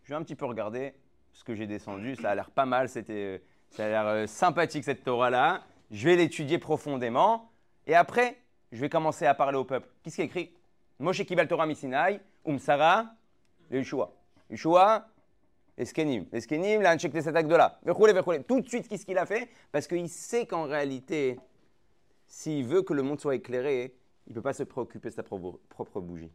Je 0.05 0.11
vais 0.11 0.15
un 0.15 0.23
petit 0.23 0.37
peu 0.37 0.47
regarder 0.47 0.95
ce 1.33 1.45
que 1.45 1.55
j'ai 1.55 1.67
descendu. 1.67 2.17
Ça 2.17 2.31
a 2.31 2.35
l'air 2.35 2.51
pas 2.51 2.67
mal. 2.67 2.89
C'était, 2.89 3.43
ça 3.69 3.85
a 3.85 3.89
l'air 3.89 4.07
euh, 4.07 4.27
sympathique 4.27 4.85
cette 4.85 5.05
Torah-là. 5.05 5.63
Je 5.91 6.09
vais 6.09 6.17
l'étudier 6.17 6.59
profondément. 6.59 7.51
Et 7.87 7.95
après, 7.95 8.37
je 8.73 8.81
vais 8.81 8.89
commencer 8.89 9.27
à 9.27 9.35
parler 9.35 9.59
au 9.59 9.65
peuple. 9.65 9.89
Qu'est-ce 10.03 10.17
qui 10.17 10.23
est 10.23 10.27
écrit? 10.27 10.55
Moshe 10.99 11.25
Kibal 11.25 11.49
Torah 11.49 11.67
Misinaï, 11.67 12.21
Umsara, 12.47 13.07
Yeshua. 13.71 14.13
Yeshua, 14.51 15.07
Eskenim. 15.77 16.27
Eskenim, 16.33 16.83
cette 16.99 17.47
de 17.47 17.55
là. 17.55 17.79
Verroulé, 17.85 18.13
verroulé. 18.13 18.43
Tout 18.43 18.61
de 18.61 18.69
suite, 18.69 18.89
qu'est-ce 18.89 19.07
qu'il 19.07 19.19
a 19.19 19.27
fait? 19.27 19.49
Parce 19.73 19.87
qu'il 19.87 20.09
sait 20.09 20.47
qu'en 20.47 20.65
réalité, 20.65 21.39
s'il 22.27 22.67
veut 22.67 22.83
que 22.83 22.93
le 22.93 23.03
monde 23.03 23.21
soit 23.21 23.37
éclairé, 23.37 23.95
il 24.27 24.31
ne 24.31 24.35
peut 24.35 24.43
pas 24.43 24.53
se 24.53 24.63
préoccuper 24.63 25.09
de 25.09 25.15
sa 25.15 25.23
propre, 25.23 26.01
bougie. 26.01 26.31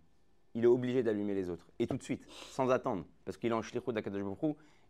Il 0.54 0.64
est 0.64 0.68
obligé 0.68 1.04
d'allumer 1.04 1.34
les 1.36 1.50
autres. 1.50 1.68
Et 1.80 1.88
tout 1.88 1.98
de 1.98 2.04
suite, 2.04 2.26
sans 2.52 2.70
attendre. 2.72 3.06
Parce 3.24 3.38
qu'il 3.38 3.52
est 3.52 3.56
en 3.56 3.62
shlichut 3.62 3.92
d'Akadosh 3.94 4.24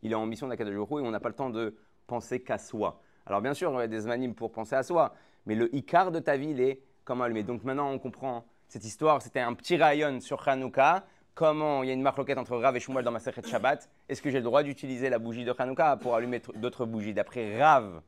il 0.01 0.11
est 0.11 0.15
en 0.15 0.25
mission 0.25 0.47
d'Akadosh 0.47 0.75
et 0.75 0.93
on 0.93 1.11
n'a 1.11 1.19
pas 1.19 1.29
le 1.29 1.35
temps 1.35 1.49
de 1.49 1.75
penser 2.07 2.41
qu'à 2.41 2.57
soi. 2.57 3.01
Alors 3.25 3.41
bien 3.41 3.53
sûr, 3.53 3.71
y 3.73 3.83
a 3.83 3.87
des 3.87 4.01
zmanim 4.01 4.35
pour 4.35 4.51
penser 4.51 4.75
à 4.75 4.83
soi, 4.83 5.15
mais 5.47 5.55
le 5.55 5.73
icar 5.75 6.11
de 6.11 6.19
ta 6.19 6.37
vie, 6.37 6.51
il 6.51 6.61
est 6.61 6.81
comment 7.03 7.23
allumer. 7.23 7.43
Donc 7.43 7.63
maintenant, 7.63 7.91
on 7.91 7.99
comprend 7.99 8.45
cette 8.67 8.85
histoire. 8.85 9.21
C'était 9.21 9.39
un 9.39 9.53
petit 9.53 9.75
rayon 9.75 10.19
sur 10.19 10.47
Hanouka. 10.47 11.05
Comment 11.35 11.83
il 11.83 11.87
y 11.87 11.89
a 11.89 11.93
une 11.93 12.01
marloquette 12.01 12.37
entre 12.37 12.55
Rav 12.57 12.77
et 12.77 12.79
Shmuel 12.79 13.03
dans 13.03 13.11
ma 13.11 13.19
Sechet 13.19 13.43
Shabbat. 13.45 13.89
Est-ce 14.07 14.21
que 14.21 14.29
j'ai 14.29 14.37
le 14.37 14.43
droit 14.45 14.63
d'utiliser 14.63 15.09
la 15.09 15.19
bougie 15.19 15.43
de 15.43 15.53
Hanouka 15.57 15.97
pour 15.97 16.15
allumer 16.15 16.39
tr- 16.39 16.57
d'autres 16.57 16.85
bougies 16.85 17.13
D'après 17.13 17.61
Rav, 17.61 18.01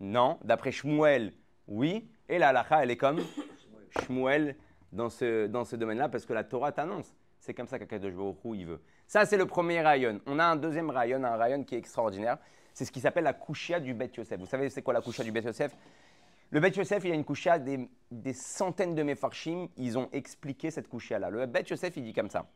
non. 0.00 0.38
D'après 0.42 0.72
Shmuel, 0.72 1.34
oui. 1.68 2.08
Et 2.30 2.38
la 2.38 2.48
halakha, 2.48 2.82
elle 2.82 2.90
est 2.90 2.96
comme 2.96 3.20
Shmuel 4.00 4.56
dans 4.90 5.10
ce, 5.10 5.46
dans 5.48 5.66
ce 5.66 5.76
domaine-là 5.76 6.08
parce 6.08 6.24
que 6.24 6.32
la 6.32 6.44
Torah 6.44 6.72
t'annonce. 6.72 7.14
C'est 7.40 7.52
comme 7.52 7.66
ça 7.68 7.78
qu'Akadosh 7.78 8.14
Baruch 8.14 8.36
il 8.54 8.64
veut. 8.66 8.80
Ça, 9.06 9.26
c'est 9.26 9.36
le 9.36 9.44
premier 9.46 9.82
rayon. 9.82 10.20
On 10.26 10.38
a 10.38 10.44
un 10.44 10.56
deuxième 10.56 10.88
rayon, 10.88 11.22
un 11.24 11.36
rayon 11.36 11.64
qui 11.64 11.74
est 11.74 11.78
extraordinaire. 11.78 12.38
C'est 12.72 12.86
ce 12.86 12.92
qui 12.92 13.00
s'appelle 13.00 13.24
la 13.24 13.34
kushia 13.34 13.80
du 13.80 13.92
Bet 13.92 14.12
Yosef. 14.16 14.40
Vous 14.40 14.46
savez, 14.46 14.70
c'est 14.70 14.80
quoi 14.80 14.94
la 14.94 15.02
kushia 15.02 15.24
du 15.24 15.30
Bet 15.32 15.42
Yosef? 15.42 15.76
Le 16.50 16.60
Bet 16.60 16.70
Yosef, 16.70 17.04
il 17.04 17.10
y 17.10 17.12
a 17.12 17.16
une 17.16 17.24
kushia 17.24 17.58
des, 17.58 17.86
des 18.10 18.32
centaines 18.32 18.94
de 18.94 19.02
mefarshim. 19.02 19.68
Ils 19.76 19.98
ont 19.98 20.08
expliqué 20.12 20.70
cette 20.70 20.88
kushia-là. 20.88 21.28
Le 21.28 21.44
Bet 21.44 21.64
Yosef, 21.68 21.94
il 21.98 22.04
dit 22.04 22.14
comme 22.14 22.30
ça. 22.30 22.46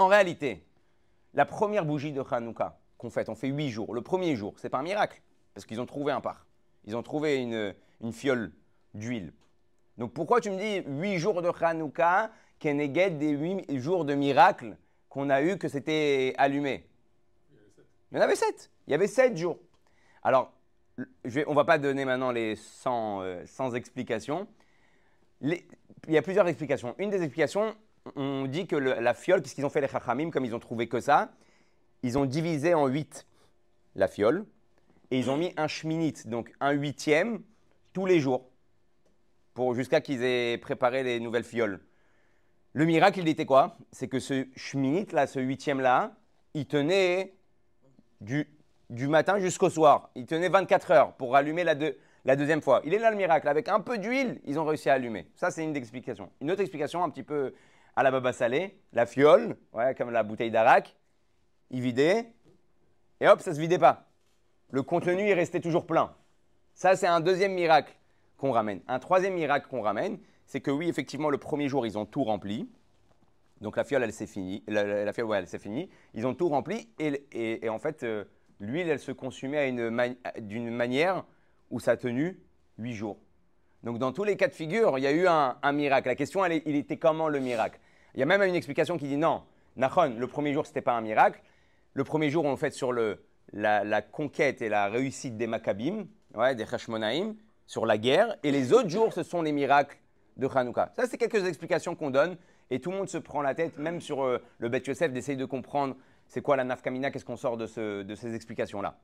En 0.00 0.06
réalité, 0.06 0.64
la 1.34 1.44
première 1.44 1.84
bougie 1.84 2.10
de 2.10 2.22
Hanouka 2.22 2.80
qu'on 2.96 3.10
fait, 3.10 3.28
on 3.28 3.34
fait 3.34 3.48
huit 3.48 3.68
jours. 3.68 3.92
Le 3.92 4.00
premier 4.00 4.34
jour, 4.34 4.54
c'est 4.56 4.70
pas 4.70 4.78
un 4.78 4.82
miracle, 4.82 5.20
parce 5.52 5.66
qu'ils 5.66 5.78
ont 5.78 5.84
trouvé 5.84 6.10
un 6.10 6.22
par. 6.22 6.46
Ils 6.86 6.96
ont 6.96 7.02
trouvé 7.02 7.36
une, 7.36 7.74
une 8.00 8.12
fiole 8.14 8.50
d'huile. 8.94 9.34
Donc 9.98 10.14
pourquoi 10.14 10.40
tu 10.40 10.50
me 10.50 10.56
dis 10.56 10.88
huit 10.88 11.18
jours 11.18 11.42
de 11.42 11.50
Hanouka, 11.60 12.30
Keneged 12.58 13.18
des 13.18 13.32
huit 13.32 13.78
jours 13.78 14.06
de 14.06 14.14
miracle 14.14 14.78
qu'on 15.10 15.28
a 15.28 15.42
eu 15.42 15.58
que 15.58 15.68
c'était 15.68 16.32
allumé? 16.38 16.88
Il 18.10 18.16
y 18.16 18.20
en 18.20 18.22
avait 18.22 18.36
sept. 18.36 18.70
Il 18.86 18.92
y 18.92 18.94
avait 18.94 19.06
sept 19.06 19.36
jours. 19.36 19.58
Alors, 20.22 20.50
on 20.96 21.28
ne 21.28 21.54
va 21.54 21.64
pas 21.66 21.76
donner 21.76 22.06
maintenant 22.06 22.30
les 22.30 22.56
100, 22.56 23.20
euh, 23.20 23.42
100 23.44 23.74
explications. 23.74 24.48
Il 25.42 25.62
y 26.08 26.16
a 26.16 26.22
plusieurs 26.22 26.48
explications. 26.48 26.94
Une 26.96 27.10
des 27.10 27.22
explications, 27.22 27.76
on 28.16 28.46
dit 28.46 28.66
que 28.66 28.76
la 28.76 29.14
fiole, 29.14 29.40
puisqu'ils 29.40 29.64
ont 29.64 29.70
fait 29.70 29.80
les 29.80 29.88
chachamim, 29.88 30.30
comme 30.30 30.44
ils 30.44 30.54
ont 30.54 30.60
trouvé 30.60 30.88
que 30.88 31.00
ça, 31.00 31.32
ils 32.02 32.18
ont 32.18 32.24
divisé 32.24 32.74
en 32.74 32.86
huit 32.86 33.26
la 33.94 34.08
fiole 34.08 34.46
et 35.10 35.18
ils 35.18 35.30
ont 35.30 35.36
mis 35.36 35.52
un 35.56 35.66
shminit, 35.66 36.26
donc 36.26 36.52
un 36.60 36.72
huitième, 36.72 37.42
tous 37.92 38.06
les 38.06 38.20
jours, 38.20 38.48
pour 39.54 39.74
jusqu'à 39.74 40.00
qu'ils 40.00 40.22
aient 40.22 40.58
préparé 40.58 41.02
les 41.02 41.20
nouvelles 41.20 41.44
fioles. 41.44 41.80
Le 42.72 42.84
miracle, 42.84 43.18
il 43.18 43.28
était 43.28 43.46
quoi? 43.46 43.76
C'est 43.90 44.08
que 44.08 44.20
ce 44.20 44.46
shminit, 44.56 45.06
là, 45.12 45.26
ce 45.26 45.40
huitième 45.40 45.80
là, 45.80 46.14
il 46.54 46.66
tenait 46.66 47.34
du, 48.20 48.48
du 48.88 49.08
matin 49.08 49.40
jusqu'au 49.40 49.70
soir. 49.70 50.10
Il 50.14 50.26
tenait 50.26 50.48
24 50.48 50.90
heures 50.92 51.12
pour 51.14 51.34
allumer 51.34 51.64
la, 51.64 51.74
la 52.24 52.36
deuxième 52.36 52.62
fois. 52.62 52.80
Il 52.84 52.94
est 52.94 52.98
là 52.98 53.10
le 53.10 53.16
miracle. 53.16 53.48
Avec 53.48 53.68
un 53.68 53.80
peu 53.80 53.98
d'huile, 53.98 54.40
ils 54.44 54.58
ont 54.58 54.64
réussi 54.64 54.88
à 54.88 54.94
allumer. 54.94 55.26
Ça, 55.34 55.50
c'est 55.50 55.64
une 55.64 55.76
explication. 55.76 56.30
Une 56.40 56.52
autre 56.52 56.60
explication, 56.60 57.02
un 57.02 57.10
petit 57.10 57.24
peu 57.24 57.52
à 57.96 58.02
la 58.02 58.10
baba 58.10 58.32
salée, 58.32 58.78
la 58.92 59.06
fiole, 59.06 59.56
ouais, 59.72 59.94
comme 59.94 60.10
la 60.10 60.22
bouteille 60.22 60.50
d'arak, 60.50 60.96
il 61.70 61.80
vidait, 61.80 62.32
et 63.20 63.28
hop, 63.28 63.40
ça 63.40 63.50
ne 63.50 63.56
se 63.56 63.60
vidait 63.60 63.78
pas. 63.78 64.08
Le 64.70 64.82
contenu, 64.82 65.28
il 65.28 65.32
restait 65.34 65.60
toujours 65.60 65.86
plein. 65.86 66.14
Ça, 66.74 66.96
c'est 66.96 67.06
un 67.06 67.20
deuxième 67.20 67.52
miracle 67.52 67.94
qu'on 68.36 68.52
ramène. 68.52 68.80
Un 68.88 68.98
troisième 68.98 69.34
miracle 69.34 69.66
qu'on 69.68 69.82
ramène, 69.82 70.18
c'est 70.46 70.60
que 70.60 70.70
oui, 70.70 70.88
effectivement, 70.88 71.28
le 71.30 71.38
premier 71.38 71.68
jour, 71.68 71.86
ils 71.86 71.98
ont 71.98 72.06
tout 72.06 72.24
rempli. 72.24 72.68
Donc 73.60 73.76
la 73.76 73.84
fiole, 73.84 74.02
elle 74.02 74.12
s'est 74.12 74.26
finie. 74.26 74.64
La, 74.66 75.12
fiole, 75.12 75.26
ouais, 75.26 75.38
elle 75.38 75.46
s'est 75.46 75.58
finie. 75.58 75.90
Ils 76.14 76.26
ont 76.26 76.34
tout 76.34 76.48
rempli 76.48 76.88
et, 76.98 77.26
et- 77.32 77.68
en 77.68 77.78
fait, 77.78 78.02
euh, 78.04 78.24
l'huile, 78.58 78.88
elle 78.88 78.98
se 78.98 79.12
consumait 79.12 79.70
d'une 80.40 80.70
manière 80.70 81.24
où 81.70 81.78
ça 81.78 81.92
a 81.92 81.96
tenu 81.96 82.40
huit 82.78 82.94
jours. 82.94 83.18
Donc 83.82 83.98
dans 83.98 84.12
tous 84.12 84.24
les 84.24 84.36
cas 84.36 84.48
de 84.48 84.52
figure, 84.52 84.98
il 84.98 85.02
y 85.02 85.06
a 85.06 85.12
eu 85.12 85.26
un, 85.26 85.72
miracle. 85.72 86.08
La 86.08 86.14
question, 86.14 86.44
il 86.44 86.76
était 86.76 86.98
comment 86.98 87.28
le 87.28 87.40
miracle? 87.40 87.80
Il 88.14 88.20
y 88.20 88.22
a 88.22 88.26
même 88.26 88.42
une 88.42 88.54
explication 88.54 88.98
qui 88.98 89.08
dit 89.08 89.16
non. 89.16 89.42
Nachon, 89.76 90.16
le 90.18 90.26
premier 90.26 90.52
jour, 90.52 90.66
ce 90.66 90.70
n'était 90.70 90.82
pas 90.82 90.92
un 90.92 91.00
miracle. 91.00 91.40
Le 91.94 92.04
premier 92.04 92.28
jour, 92.28 92.44
on 92.44 92.50
le 92.50 92.56
fait 92.56 92.72
sur 92.72 92.92
le, 92.92 93.24
la, 93.52 94.02
conquête 94.02 94.62
et 94.62 94.68
la 94.68 94.88
réussite 94.88 95.36
des 95.36 95.46
Maccabim, 95.46 96.06
des 96.34 96.74
Hashmonaïm, 96.74 97.36
sur 97.66 97.86
la 97.86 97.98
guerre. 97.98 98.36
Et 98.42 98.50
les 98.50 98.72
autres 98.72 98.88
jours, 98.88 99.12
ce 99.12 99.22
sont 99.22 99.42
les 99.42 99.52
miracles 99.52 99.98
de 100.36 100.48
Hanouka. 100.52 100.92
Ça, 100.96 101.06
c'est 101.06 101.18
quelques 101.18 101.46
explications 101.46 101.94
qu'on 101.94 102.10
donne 102.10 102.36
et 102.70 102.80
tout 102.80 102.90
le 102.90 102.98
monde 102.98 103.08
se 103.08 103.18
prend 103.18 103.42
la 103.42 103.54
tête, 103.54 103.78
même 103.78 104.00
sur 104.00 104.22
euh, 104.22 104.38
le 104.58 104.68
Bet 104.68 104.82
Yosef, 104.86 105.12
d'essayer 105.12 105.36
de 105.36 105.44
comprendre 105.44 105.96
c'est 106.28 106.40
quoi 106.40 106.56
la 106.56 106.62
nafkamina, 106.62 107.10
qu'est-ce 107.10 107.24
qu'on 107.24 107.36
sort 107.36 107.56
de 107.56 107.66
ces 107.66 108.34
explications-là. 108.34 108.96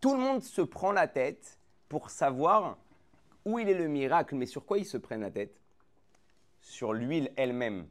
Tout 0.00 0.14
le 0.14 0.20
monde 0.20 0.42
se 0.42 0.62
prend 0.62 0.92
la 0.92 1.08
tête 1.08 1.58
pour 1.88 2.10
savoir 2.10 2.78
où 3.44 3.58
il 3.58 3.68
est 3.68 3.74
le 3.74 3.88
miracle, 3.88 4.34
mais 4.34 4.46
sur 4.46 4.64
quoi 4.66 4.78
ils 4.78 4.86
se 4.86 4.96
prennent 4.96 5.22
la 5.22 5.30
tête? 5.30 5.60
Sur 6.60 6.92
l'huile 6.92 7.32
elle-même, 7.36 7.88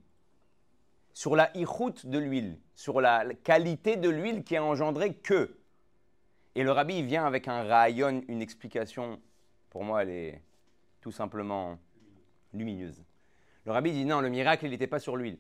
sur 1.14 1.36
la 1.36 1.56
ichout 1.58 2.06
de 2.06 2.18
l'huile, 2.18 2.60
sur 2.76 3.02
la 3.02 3.26
qualité 3.44 3.96
de 3.98 4.10
l'huile 4.10 4.44
qui 4.44 4.56
a 4.56 4.64
engendré 4.64 5.16
que. 5.16 5.58
Et 6.56 6.64
le 6.64 6.72
rabbi 6.72 7.02
vient 7.04 7.26
avec 7.26 7.48
un 7.48 7.64
rayon, 7.64 8.24
une 8.28 8.42
explication, 8.42 9.20
pour 9.70 9.84
moi 9.84 10.04
elle 10.04 10.10
est 10.10 10.42
tout 11.02 11.12
simplement 11.12 11.80
lumineuse. 12.54 13.04
Le 13.66 13.72
rabbi 13.72 13.92
dit 13.92 14.06
non, 14.06 14.22
le 14.22 14.30
miracle 14.30 14.66
il 14.66 14.72
n'était 14.72 14.88
pas 14.88 15.00
sur 15.00 15.16
l'huile. 15.16 15.40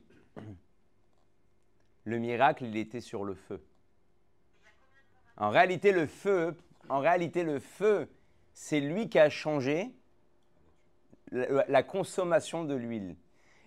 Le 2.04 2.17
miracle 2.17 2.65
il 2.65 2.76
était 2.78 3.02
sur 3.02 3.24
le 3.24 3.36
feu. 3.36 3.63
En 5.38 5.50
réalité 5.50 5.91
le 5.91 6.08
feu, 6.08 6.58
en 6.89 7.00
réalité 7.00 7.43
le 7.43 7.60
feu, 7.60 8.10
c'est 8.54 8.80
lui 8.80 9.08
qui 9.08 9.19
a 9.19 9.30
changé 9.30 9.93
la, 11.31 11.83
consommation 11.83 12.63
de 12.63 12.75
l'huile. 12.75 13.15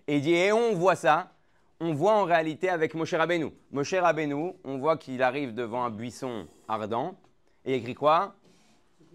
Et 0.07 0.17
il 0.17 0.21
dit 0.21 0.33
et 0.33 0.51
on 0.51 0.73
voit 0.73 0.95
ça, 0.95 1.31
on 1.79 1.93
voit 1.93 2.13
en 2.13 2.23
réalité 2.23 2.69
avec 2.69 2.93
Moshe 2.93 3.13
Rabbeinu. 3.13 3.51
Moshe 3.71 3.93
Rabbeinu, 3.93 4.53
on 4.63 4.77
voit 4.77 4.97
qu'il 4.97 5.21
arrive 5.21 5.53
devant 5.53 5.83
un 5.83 5.89
buisson 5.89 6.47
ardent 6.67 7.15
et 7.65 7.75
il 7.75 7.79
écrit 7.79 7.95
quoi? 7.95 8.35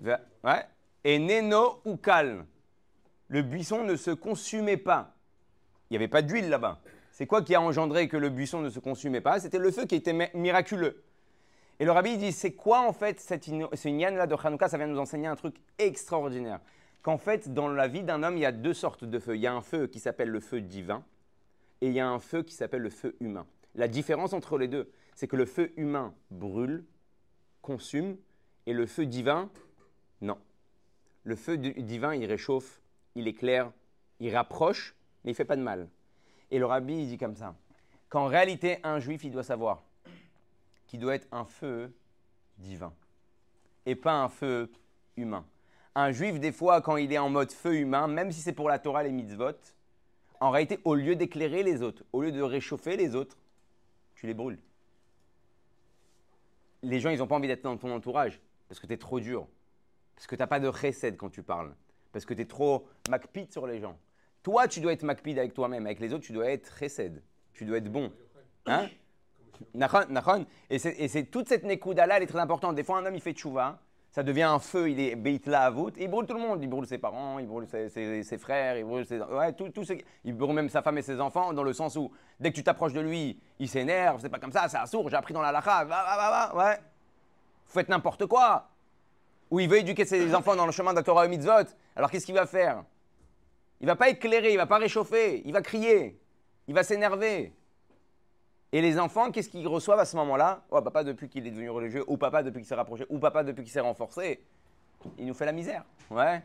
Ouais. 0.02 0.64
Et 1.04 1.18
Neno 1.18 1.80
ou 1.84 1.96
calme. 1.96 2.46
Le 3.28 3.42
buisson 3.42 3.84
ne 3.84 3.96
se 3.96 4.10
consumait 4.10 4.76
pas. 4.76 5.14
Il 5.90 5.94
n'y 5.94 5.96
avait 5.96 6.08
pas 6.08 6.22
d'huile 6.22 6.48
là-bas. 6.48 6.78
C'est 7.10 7.26
quoi 7.26 7.42
qui 7.42 7.54
a 7.54 7.60
engendré 7.60 8.08
que 8.08 8.16
le 8.16 8.30
buisson 8.30 8.60
ne 8.60 8.70
se 8.70 8.78
consumait 8.78 9.20
pas? 9.20 9.40
C'était 9.40 9.58
le 9.58 9.70
feu 9.70 9.86
qui 9.86 9.96
était 9.96 10.12
mi- 10.12 10.28
miraculeux. 10.34 11.02
Et 11.80 11.84
le 11.84 11.92
rabbi 11.92 12.16
dit 12.16 12.32
c'est 12.32 12.52
quoi 12.52 12.80
en 12.80 12.92
fait 12.92 13.20
cette 13.20 13.44
ce 13.44 14.14
là 14.14 14.26
de 14.26 14.34
Hanouka? 14.34 14.68
Ça 14.68 14.78
vient 14.78 14.86
nous 14.86 14.98
enseigner 14.98 15.28
un 15.28 15.36
truc 15.36 15.56
extraordinaire. 15.78 16.60
Qu'en 17.02 17.18
fait, 17.18 17.52
dans 17.52 17.68
la 17.68 17.88
vie 17.88 18.02
d'un 18.02 18.22
homme, 18.22 18.36
il 18.36 18.40
y 18.40 18.46
a 18.46 18.52
deux 18.52 18.74
sortes 18.74 19.04
de 19.04 19.18
feux. 19.18 19.36
Il 19.36 19.40
y 19.40 19.46
a 19.46 19.54
un 19.54 19.62
feu 19.62 19.86
qui 19.86 20.00
s'appelle 20.00 20.30
le 20.30 20.40
feu 20.40 20.60
divin 20.60 21.04
et 21.80 21.88
il 21.88 21.92
y 21.92 22.00
a 22.00 22.08
un 22.08 22.18
feu 22.18 22.42
qui 22.42 22.54
s'appelle 22.54 22.82
le 22.82 22.90
feu 22.90 23.16
humain. 23.20 23.46
La 23.74 23.88
différence 23.88 24.32
entre 24.32 24.58
les 24.58 24.68
deux, 24.68 24.90
c'est 25.14 25.28
que 25.28 25.36
le 25.36 25.46
feu 25.46 25.72
humain 25.76 26.14
brûle, 26.30 26.84
consume, 27.62 28.16
et 28.66 28.72
le 28.72 28.86
feu 28.86 29.06
divin, 29.06 29.50
non. 30.20 30.38
Le 31.24 31.36
feu 31.36 31.56
divin, 31.56 32.14
il 32.14 32.26
réchauffe, 32.26 32.80
il 33.14 33.28
éclaire, 33.28 33.72
il 34.20 34.34
rapproche, 34.34 34.94
mais 35.24 35.32
il 35.32 35.34
fait 35.34 35.44
pas 35.44 35.56
de 35.56 35.62
mal. 35.62 35.88
Et 36.50 36.58
le 36.58 36.66
rabbi, 36.66 36.94
il 36.94 37.08
dit 37.08 37.18
comme 37.18 37.36
ça, 37.36 37.54
qu'en 38.08 38.26
réalité, 38.26 38.78
un 38.82 38.98
juif, 38.98 39.24
il 39.24 39.30
doit 39.30 39.42
savoir 39.42 39.82
qu'il 40.86 41.00
doit 41.00 41.14
être 41.14 41.28
un 41.30 41.44
feu 41.44 41.92
divin, 42.56 42.92
et 43.86 43.94
pas 43.94 44.14
un 44.14 44.28
feu 44.28 44.70
humain. 45.16 45.44
Un 45.98 46.12
juif, 46.12 46.38
des 46.38 46.52
fois, 46.52 46.80
quand 46.80 46.96
il 46.96 47.12
est 47.12 47.18
en 47.18 47.28
mode 47.28 47.50
feu 47.50 47.74
humain, 47.74 48.06
même 48.06 48.30
si 48.30 48.40
c'est 48.40 48.52
pour 48.52 48.68
la 48.68 48.78
Torah, 48.78 49.02
les 49.02 49.10
mitzvot, 49.10 49.50
en 50.38 50.50
réalité, 50.50 50.78
au 50.84 50.94
lieu 50.94 51.16
d'éclairer 51.16 51.64
les 51.64 51.82
autres, 51.82 52.04
au 52.12 52.22
lieu 52.22 52.30
de 52.30 52.40
réchauffer 52.40 52.96
les 52.96 53.16
autres, 53.16 53.36
tu 54.14 54.28
les 54.28 54.34
brûles. 54.34 54.60
Les 56.84 57.00
gens, 57.00 57.10
ils 57.10 57.18
n'ont 57.18 57.26
pas 57.26 57.34
envie 57.34 57.48
d'être 57.48 57.64
dans 57.64 57.76
ton 57.76 57.92
entourage 57.92 58.40
parce 58.68 58.78
que 58.78 58.86
tu 58.86 58.92
es 58.92 58.96
trop 58.96 59.18
dur, 59.18 59.48
parce 60.14 60.28
que 60.28 60.36
tu 60.36 60.38
n'as 60.40 60.46
pas 60.46 60.60
de 60.60 60.70
chesed 60.70 61.16
quand 61.16 61.30
tu 61.30 61.42
parles, 61.42 61.74
parce 62.12 62.24
que 62.24 62.32
tu 62.32 62.42
es 62.42 62.46
trop 62.46 62.86
macpid 63.10 63.50
sur 63.50 63.66
les 63.66 63.80
gens. 63.80 63.98
Toi, 64.44 64.68
tu 64.68 64.78
dois 64.78 64.92
être 64.92 65.02
macpid 65.02 65.36
avec 65.36 65.52
toi-même, 65.52 65.84
avec 65.84 65.98
les 65.98 66.14
autres, 66.14 66.24
tu 66.24 66.32
dois 66.32 66.48
être 66.48 66.78
chesed, 66.78 67.20
tu 67.54 67.64
dois 67.64 67.78
être 67.78 67.90
bon. 67.90 68.12
Hein? 68.66 68.86
Et 70.70 70.78
c'est 70.78 71.24
toute 71.24 71.48
cette 71.48 71.64
nekouda-là, 71.64 72.18
elle 72.18 72.22
est 72.22 72.26
très 72.26 72.38
importante. 72.38 72.76
Des 72.76 72.84
fois, 72.84 72.98
un 72.98 73.06
homme, 73.06 73.16
il 73.16 73.20
fait 73.20 73.32
tchouva, 73.32 73.80
ça 74.18 74.24
devient 74.24 74.42
un 74.42 74.58
feu, 74.58 74.90
il 74.90 74.98
est 74.98 75.14
beitla 75.14 75.66
avut, 75.66 75.92
et 75.96 76.02
il 76.02 76.10
brûle 76.10 76.26
tout 76.26 76.34
le 76.34 76.40
monde. 76.40 76.60
Il 76.60 76.68
brûle 76.68 76.88
ses 76.88 76.98
parents, 76.98 77.38
il 77.38 77.46
brûle 77.46 77.68
ses, 77.68 77.88
ses- 77.88 78.24
ses 78.24 78.36
frères, 78.36 78.76
il 78.76 78.84
brûle 78.84 79.06
ses, 79.06 79.20
ouais, 79.20 79.52
tout, 79.52 79.68
tout 79.68 79.84
ce- 79.84 79.92
il 80.24 80.34
brûle 80.34 80.54
même 80.56 80.68
sa 80.68 80.82
femme 80.82 80.98
et 80.98 81.02
ses 81.02 81.20
enfants, 81.20 81.52
dans 81.52 81.62
le 81.62 81.72
sens 81.72 81.94
où, 81.94 82.10
dès 82.40 82.50
que 82.50 82.56
tu 82.56 82.64
t'approches 82.64 82.94
de 82.94 83.00
lui, 83.00 83.38
il 83.60 83.68
s'énerve, 83.68 84.20
c'est 84.20 84.28
pas 84.28 84.40
comme 84.40 84.50
ça, 84.50 84.68
c'est 84.68 84.84
sourd, 84.86 85.08
j'ai 85.08 85.14
appris 85.14 85.32
dans 85.34 85.40
la 85.40 85.52
lacha, 85.52 85.84
va, 85.84 86.02
va, 86.02 86.50
va, 86.52 86.56
ouais. 86.56 86.78
Faites 87.68 87.88
n'importe 87.88 88.26
quoi. 88.26 88.66
Ou 89.52 89.60
il 89.60 89.68
veut 89.68 89.78
éduquer 89.78 90.04
ses 90.04 90.34
enfants 90.34 90.56
dans 90.56 90.66
le 90.66 90.72
chemin 90.72 90.90
de 90.90 90.96
la 90.96 91.04
Torah 91.04 91.24
et 91.24 91.28
mitzvot, 91.28 91.68
alors 91.94 92.10
qu'est-ce 92.10 92.26
qu'il 92.26 92.34
va 92.34 92.46
faire? 92.46 92.82
Il 93.80 93.86
va 93.86 93.94
pas 93.94 94.08
éclairer, 94.08 94.50
il 94.50 94.56
va 94.56 94.66
pas 94.66 94.78
réchauffer, 94.78 95.42
il 95.44 95.52
va 95.52 95.62
crier, 95.62 96.18
il 96.66 96.74
va 96.74 96.82
s'énerver. 96.82 97.52
Et 98.72 98.82
les 98.82 98.98
enfants, 98.98 99.30
qu'est-ce 99.30 99.48
qu'ils 99.48 99.66
reçoivent 99.66 99.98
à 99.98 100.04
ce 100.04 100.16
moment-là? 100.16 100.62
Oh, 100.70 100.82
papa 100.82 101.02
depuis 101.02 101.28
qu'il 101.28 101.46
est 101.46 101.50
devenu 101.50 101.70
religieux, 101.70 102.04
ou 102.06 102.18
papa 102.18 102.42
depuis 102.42 102.58
qu'il 102.58 102.66
s'est 102.66 102.74
rapproché, 102.74 103.06
ou 103.08 103.18
papa 103.18 103.42
depuis 103.42 103.62
qu'il 103.62 103.72
s'est 103.72 103.80
renforcé. 103.80 104.40
Il 105.16 105.26
nous 105.26 105.34
fait 105.34 105.46
la 105.46 105.52
misère. 105.52 105.84
Ouais. 106.10 106.42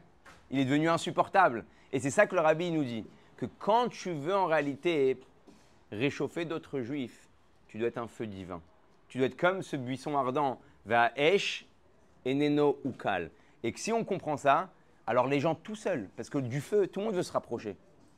Il 0.50 0.60
est 0.60 0.66
devenu 0.66 0.90
insupportable. 0.90 1.66
Et 1.92 2.00
c'est 2.00 2.12
ça 2.12 2.26
que 2.26 2.36
le 2.36 2.42
rabbi 2.42 2.72
nous 2.72 2.84
dit. 2.84 3.06
Que 3.36 3.46
quand 3.60 3.90
tu 3.90 4.14
veux 4.14 4.36
en 4.36 4.46
réalité 4.46 5.20
réchauffer 5.92 6.46
d'autres 6.46 6.80
juifs, 6.82 7.28
tu 7.68 7.78
dois 7.78 7.90
être 7.90 7.98
un 7.98 8.08
feu 8.08 8.26
divin. 8.26 8.62
Tu 9.10 9.18
dois 9.18 9.28
être 9.28 9.38
comme 9.38 9.62
ce 9.62 9.76
buisson 9.76 10.18
ardent, 10.18 10.60
va 10.86 11.12
esh 11.18 11.66
et 12.24 12.34
neno 12.34 12.80
ukal. 12.86 13.32
Et 13.64 13.74
que 13.74 13.80
si 13.80 13.92
on 13.92 14.06
comprend 14.06 14.38
ça, 14.38 14.70
alors 15.08 15.28
les 15.28 15.40
gens 15.40 15.56
tout 15.56 15.76
seuls, 15.76 16.08
parce 16.16 16.30
que 16.30 16.38
du 16.38 16.62
feu, 16.62 16.88
tout 16.88 17.00
le 17.02 17.08
monde 17.08 17.16
veut 17.16 17.24
se 17.24 17.34
rapprocher. 17.34 17.76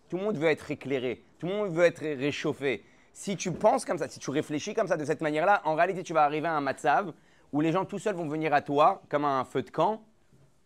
Tout 0.09 0.17
le 0.17 0.23
monde 0.23 0.37
veut 0.37 0.47
être 0.49 0.69
éclairé. 0.69 1.23
Tout 1.39 1.47
le 1.47 1.53
monde 1.53 1.73
veut 1.73 1.85
être 1.85 2.01
réchauffé. 2.01 2.83
Si 3.15 3.37
tu 3.37 3.53
penses 3.53 3.85
comme 3.85 3.97
ça, 3.97 4.09
si 4.09 4.19
tu 4.19 4.29
réfléchis 4.29 4.73
comme 4.73 4.87
ça 4.87 4.97
de 4.97 5.05
cette 5.05 5.21
manière-là, 5.21 5.61
en 5.63 5.73
réalité, 5.73 6.03
tu 6.03 6.11
vas 6.11 6.23
arriver 6.25 6.47
à 6.47 6.53
un 6.57 6.59
matzav 6.59 7.13
où 7.53 7.61
les 7.61 7.71
gens 7.71 7.85
tout 7.85 7.97
seuls 7.97 8.13
vont 8.13 8.27
venir 8.27 8.53
à 8.53 8.61
toi, 8.61 9.03
comme 9.07 9.23
à 9.23 9.39
un 9.39 9.45
feu 9.45 9.61
de 9.63 9.69
camp, 9.69 10.03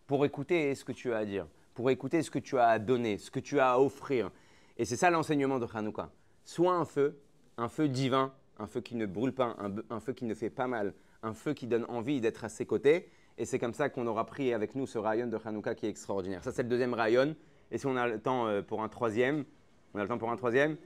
pour 0.08 0.26
écouter 0.26 0.74
ce 0.74 0.84
que 0.84 0.92
tu 0.92 1.14
as 1.14 1.18
à 1.18 1.26
dire, 1.26 1.46
pour 1.76 1.92
écouter 1.92 2.24
ce 2.24 2.32
que 2.32 2.40
tu 2.40 2.58
as 2.58 2.70
à 2.70 2.80
donner, 2.80 3.20
ce 3.20 3.30
que 3.30 3.40
tu 3.40 3.60
as 3.60 3.74
à 3.74 3.78
offrir. 3.78 4.32
Et 4.78 4.86
c'est 4.86 4.96
ça 4.96 5.12
l'enseignement 5.12 5.60
de 5.60 5.68
Hanouka. 5.72 6.10
Soit 6.44 6.74
un 6.74 6.86
feu, 6.86 7.22
un 7.58 7.70
feu 7.70 7.88
divin, 7.88 8.34
un 8.58 8.66
feu 8.66 8.82
qui 8.82 8.96
ne 8.96 9.06
brûle 9.06 9.32
pas, 9.32 9.56
un, 9.60 9.72
un 9.92 10.00
feu 10.00 10.14
qui 10.14 10.26
ne 10.26 10.34
fait 10.34 10.50
pas 10.50 10.66
mal, 10.66 10.96
un 11.22 11.36
feu 11.36 11.54
qui 11.54 11.68
donne 11.68 11.86
envie 11.88 12.20
d'être 12.20 12.46
à 12.46 12.50
ses 12.50 12.66
côtés. 12.66 13.12
Et 13.38 13.46
c'est 13.46 13.60
comme 13.60 13.76
ça 13.76 13.90
qu'on 13.90 14.08
aura 14.08 14.26
pris 14.26 14.56
avec 14.56 14.74
nous 14.74 14.88
ce 14.88 14.98
rayon 14.98 15.28
de 15.28 15.38
Hanouka 15.46 15.76
qui 15.76 15.86
est 15.86 15.90
extraordinaire. 15.90 16.44
Ça, 16.44 16.52
c'est 16.52 16.64
le 16.64 16.70
deuxième 16.70 16.96
rayon. 16.96 17.36
Et 17.70 17.78
si 17.78 17.86
on 17.86 17.96
a 17.96 18.08
le 18.08 18.20
temps 18.20 18.48
euh, 18.48 18.64
pour 18.64 18.82
un 18.82 18.90
troisième, 18.90 19.46
on 19.94 20.00
a 20.00 20.02
le 20.02 20.08
temps 20.08 20.18
pour 20.18 20.32
un 20.32 20.36
troisième 20.36 20.78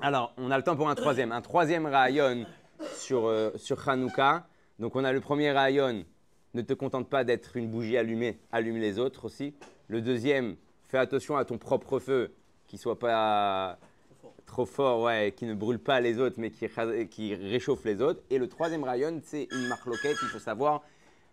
Alors, 0.00 0.32
on 0.36 0.50
a 0.50 0.56
le 0.56 0.64
temps 0.64 0.76
pour 0.76 0.88
un 0.88 0.94
troisième. 0.94 1.32
Un 1.32 1.40
troisième 1.40 1.86
rayon 1.86 2.46
sur, 2.96 3.26
euh, 3.26 3.52
sur 3.56 3.88
Hanouka. 3.88 4.46
Donc, 4.78 4.96
on 4.96 5.04
a 5.04 5.12
le 5.12 5.20
premier 5.20 5.52
rayon, 5.52 6.04
ne 6.54 6.62
te 6.62 6.72
contente 6.72 7.08
pas 7.08 7.24
d'être 7.24 7.56
une 7.56 7.68
bougie 7.68 7.96
allumée, 7.96 8.38
allume 8.50 8.76
les 8.76 8.98
autres 8.98 9.26
aussi. 9.26 9.54
Le 9.88 10.00
deuxième, 10.00 10.56
fais 10.88 10.98
attention 10.98 11.36
à 11.36 11.44
ton 11.44 11.58
propre 11.58 12.00
feu, 12.00 12.34
qui 12.66 12.76
soit 12.76 12.98
pas 12.98 13.78
trop 14.46 14.66
fort, 14.66 15.02
ouais, 15.02 15.32
qui 15.36 15.46
ne 15.46 15.54
brûle 15.54 15.78
pas 15.78 16.00
les 16.00 16.18
autres, 16.18 16.36
mais 16.38 16.50
qui, 16.50 17.34
réchauffe 17.34 17.84
les 17.84 18.02
autres. 18.02 18.22
Et 18.30 18.38
le 18.38 18.48
troisième 18.48 18.84
rayon, 18.84 19.20
c'est 19.22 19.48
une 19.52 19.68
marloquette. 19.68 20.16
Il 20.22 20.28
faut 20.28 20.38
savoir, 20.38 20.82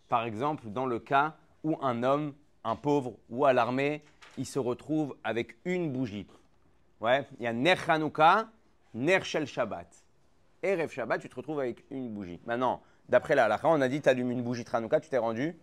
par 0.07 0.23
exemple, 0.23 0.67
dans 0.67 0.85
le 0.85 0.99
cas 0.99 1.35
où 1.63 1.77
un 1.81 2.03
homme, 2.03 2.33
un 2.63 2.75
pauvre 2.75 3.17
ou 3.29 3.45
à 3.45 3.53
l'armée, 3.53 4.03
il 4.37 4.45
se 4.45 4.59
retrouve 4.59 5.15
avec 5.23 5.57
une 5.65 5.91
bougie. 5.91 6.27
Ouais, 7.01 7.27
il 7.39 7.43
y 7.43 7.47
a 7.47 7.53
Ner 7.53 7.75
Hanouka, 7.87 8.47
Ner 8.93 9.23
Shel 9.23 9.47
Shabbat. 9.47 9.87
Erev 10.61 10.91
Shabbat, 10.91 11.19
tu 11.19 11.27
te 11.27 11.35
retrouves 11.35 11.59
avec 11.59 11.83
une 11.89 12.13
bougie. 12.13 12.39
Maintenant, 12.45 12.83
d'après 13.09 13.33
la 13.33 13.45
halakha, 13.45 13.67
on 13.67 13.81
a 13.81 13.89
dit 13.89 13.99
tu 14.01 14.07
allumes 14.07 14.29
une 14.29 14.43
bougie 14.43 14.63
de 14.63 14.69
Hanouka, 14.71 14.99
tu 14.99 15.09
t'es 15.09 15.17
rendu 15.17 15.57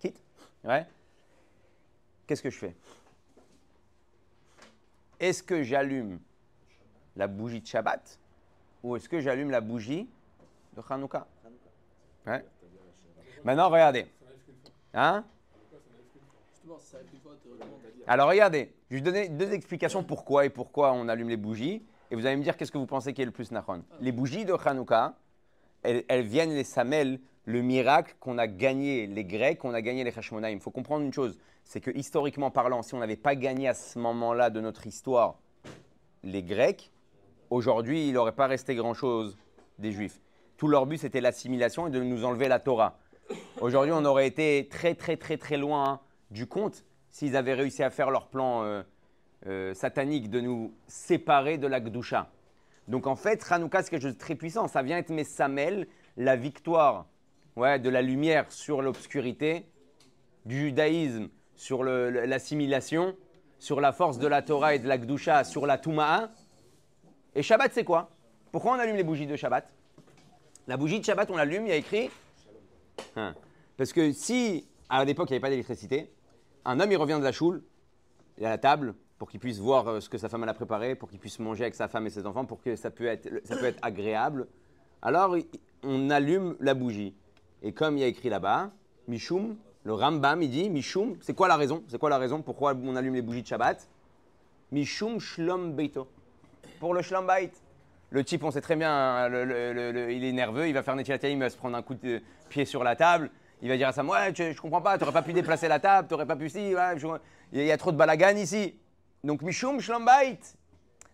quitte. 0.00 0.20
Ouais. 0.64 0.84
Qu'est-ce 2.26 2.42
que 2.42 2.50
je 2.50 2.58
fais? 2.58 2.76
Est-ce 5.20 5.44
que 5.44 5.62
j'allume 5.62 6.18
la 7.14 7.28
bougie 7.28 7.60
de 7.60 7.66
Shabbat 7.66 8.18
ou 8.82 8.96
est-ce 8.96 9.08
que 9.08 9.20
j'allume 9.20 9.50
la 9.50 9.60
bougie 9.60 10.08
de 10.74 10.82
Hanouka 10.88 11.26
Ouais. 12.26 12.44
Maintenant, 13.44 13.68
regardez. 13.68 14.06
Hein? 14.92 15.24
Alors 18.06 18.28
regardez, 18.28 18.72
je 18.90 18.96
vais 18.96 19.00
vous 19.00 19.04
donner 19.04 19.28
deux 19.28 19.52
explications 19.52 20.02
pourquoi 20.02 20.46
et 20.46 20.50
pourquoi 20.50 20.92
on 20.92 21.08
allume 21.08 21.28
les 21.28 21.36
bougies. 21.36 21.82
Et 22.10 22.16
vous 22.16 22.26
allez 22.26 22.36
me 22.36 22.42
dire 22.42 22.56
qu'est-ce 22.56 22.72
que 22.72 22.78
vous 22.78 22.86
pensez 22.86 23.12
qui 23.12 23.22
est 23.22 23.26
le 23.26 23.30
plus 23.30 23.52
nachon. 23.52 23.84
Les 24.00 24.12
bougies 24.12 24.44
de 24.44 24.52
Hanouka, 24.52 25.14
elles, 25.82 26.04
elles 26.08 26.24
viennent 26.24 26.54
les 26.54 26.64
samel, 26.64 27.20
le 27.44 27.62
miracle 27.62 28.16
qu'on 28.20 28.38
a 28.38 28.46
gagné 28.46 29.06
les 29.06 29.24
Grecs, 29.24 29.58
qu'on 29.58 29.74
a 29.74 29.80
gagné 29.80 30.04
les 30.04 30.16
Hashmonaïm. 30.16 30.58
Il 30.58 30.60
faut 30.60 30.70
comprendre 30.70 31.04
une 31.04 31.12
chose, 31.12 31.38
c'est 31.64 31.80
que 31.80 31.90
historiquement 31.90 32.50
parlant, 32.50 32.82
si 32.82 32.94
on 32.94 32.98
n'avait 32.98 33.16
pas 33.16 33.34
gagné 33.34 33.68
à 33.68 33.74
ce 33.74 33.98
moment-là 33.98 34.50
de 34.50 34.60
notre 34.60 34.86
histoire 34.86 35.38
les 36.22 36.42
Grecs, 36.42 36.90
aujourd'hui, 37.48 38.08
il 38.08 38.14
n'aurait 38.14 38.32
pas 38.32 38.46
resté 38.46 38.74
grand-chose 38.74 39.38
des 39.78 39.92
Juifs. 39.92 40.20
Tout 40.56 40.68
leur 40.68 40.86
but, 40.86 40.98
c'était 40.98 41.20
l'assimilation 41.20 41.86
et 41.86 41.90
de 41.90 42.02
nous 42.02 42.24
enlever 42.24 42.48
la 42.48 42.58
Torah. 42.58 42.98
Aujourd'hui, 43.60 43.92
on 43.92 44.04
aurait 44.04 44.26
été 44.26 44.68
très, 44.70 44.94
très, 44.94 45.16
très, 45.16 45.38
très 45.38 45.56
loin 45.56 46.00
du 46.30 46.46
compte 46.46 46.84
s'ils 47.10 47.36
avaient 47.36 47.54
réussi 47.54 47.82
à 47.82 47.90
faire 47.90 48.10
leur 48.10 48.28
plan 48.28 48.62
euh, 48.62 48.82
euh, 49.46 49.74
satanique 49.74 50.30
de 50.30 50.40
nous 50.40 50.72
séparer 50.86 51.58
de 51.58 51.66
la 51.66 51.80
Gdusha. 51.80 52.30
Donc 52.88 53.06
en 53.06 53.16
fait, 53.16 53.44
Hanouka, 53.50 53.82
c'est 53.82 53.90
quelque 53.90 54.02
chose 54.02 54.14
de 54.14 54.18
très 54.18 54.34
puissant. 54.34 54.68
Ça 54.68 54.82
vient 54.82 54.98
être 54.98 55.10
Messamel, 55.10 55.86
la 56.16 56.36
victoire 56.36 57.06
ouais, 57.56 57.78
de 57.78 57.88
la 57.88 58.02
lumière 58.02 58.50
sur 58.50 58.82
l'obscurité, 58.82 59.66
du 60.44 60.60
judaïsme 60.60 61.28
sur 61.60 61.84
l'assimilation, 61.84 63.14
sur 63.58 63.82
la 63.82 63.92
force 63.92 64.18
de 64.18 64.26
la 64.26 64.40
Torah 64.40 64.74
et 64.74 64.78
de 64.78 64.88
la 64.88 64.96
Gdusha, 64.96 65.44
sur 65.44 65.66
la 65.66 65.76
Tuma'a. 65.76 66.30
Et 67.34 67.42
Shabbat, 67.42 67.70
c'est 67.74 67.84
quoi? 67.84 68.08
Pourquoi 68.50 68.72
on 68.72 68.78
allume 68.78 68.96
les 68.96 69.04
bougies 69.04 69.26
de 69.26 69.36
Shabbat? 69.36 69.70
La 70.66 70.78
bougie 70.78 71.00
de 71.00 71.04
Shabbat, 71.04 71.30
on 71.30 71.36
l'allume, 71.36 71.66
il 71.66 71.68
y 71.68 71.72
a 71.72 71.76
écrit. 71.76 72.08
Hein. 73.16 73.34
Parce 73.76 73.92
que 73.92 74.10
si, 74.12 74.66
à 74.88 75.04
l'époque, 75.04 75.28
il 75.28 75.32
n'y 75.32 75.36
avait 75.36 75.42
pas 75.42 75.50
d'électricité, 75.50 76.10
un 76.64 76.80
homme, 76.80 76.92
il 76.92 76.96
revient 76.96 77.18
de 77.18 77.24
la 77.24 77.32
choule, 77.32 77.62
il 78.38 78.44
est 78.44 78.46
à 78.46 78.50
la 78.50 78.58
table, 78.58 78.94
pour 79.18 79.28
qu'il 79.28 79.40
puisse 79.40 79.58
voir 79.58 79.86
euh, 79.86 80.00
ce 80.00 80.08
que 80.08 80.18
sa 80.18 80.28
femme 80.28 80.44
a 80.44 80.54
préparé, 80.54 80.94
pour 80.94 81.10
qu'il 81.10 81.18
puisse 81.18 81.38
manger 81.38 81.64
avec 81.64 81.74
sa 81.74 81.88
femme 81.88 82.06
et 82.06 82.10
ses 82.10 82.26
enfants, 82.26 82.46
pour 82.46 82.62
que 82.62 82.74
ça 82.74 82.90
peut 82.90 83.06
être, 83.06 83.28
peut 83.28 83.64
être 83.64 83.78
agréable. 83.82 84.46
Alors, 85.02 85.36
on 85.82 86.10
allume 86.10 86.56
la 86.60 86.74
bougie. 86.74 87.14
Et 87.62 87.72
comme 87.72 87.96
il 87.96 88.00
y 88.00 88.04
a 88.04 88.06
écrit 88.06 88.30
là-bas, 88.30 88.70
Mishum, 89.08 89.56
le 89.84 89.92
Rambam, 89.92 90.42
il 90.42 90.50
dit, 90.50 90.70
Mishum, 90.70 91.16
c'est 91.20 91.34
quoi 91.34 91.48
la 91.48 91.56
raison? 91.56 91.84
C'est 91.88 91.98
quoi 91.98 92.10
la 92.10 92.18
raison 92.18 92.42
pourquoi 92.42 92.74
on 92.82 92.96
allume 92.96 93.14
les 93.14 93.22
bougies 93.22 93.42
de 93.42 93.46
Shabbat? 93.46 93.88
Mishum 94.72 95.20
Shlom 95.20 95.74
Beito. 95.74 96.08
Pour 96.78 96.94
le 96.94 97.02
Shlom 97.02 97.26
Bait. 97.26 97.52
Le 98.10 98.24
type, 98.24 98.42
on 98.42 98.50
sait 98.50 98.60
très 98.60 98.74
bien, 98.74 99.28
il 99.28 100.24
est 100.24 100.32
nerveux, 100.32 100.66
il 100.66 100.74
va 100.74 100.82
faire 100.82 100.96
Netilat 100.96 101.18
il 101.28 101.38
va 101.38 101.48
se 101.48 101.56
prendre 101.56 101.76
un 101.76 101.82
coup 101.82 101.94
de 101.94 102.20
pied 102.48 102.64
sur 102.64 102.82
la 102.82 102.96
table. 102.96 103.30
Il 103.62 103.68
va 103.68 103.76
dire 103.76 103.88
à 103.88 103.92
sa 103.92 104.02
ouais, 104.02 104.32
je, 104.34 104.52
je 104.52 104.60
comprends 104.60 104.80
pas, 104.80 104.96
tu 104.96 105.04
n'aurais 105.04 105.12
pas 105.12 105.22
pu 105.22 105.32
déplacer 105.32 105.68
la 105.68 105.78
table, 105.78 106.08
tu 106.08 106.14
n'aurais 106.14 106.26
pas 106.26 106.36
pu 106.36 106.48
si, 106.48 106.72
il 107.52 107.64
y 107.64 107.72
a 107.72 107.76
trop 107.76 107.92
de 107.92 107.96
balagan 107.96 108.36
ici. 108.36 108.78
Donc 109.22 109.42
Mishum 109.42 109.80
Shlom 109.80 110.04
Bait. 110.04 110.38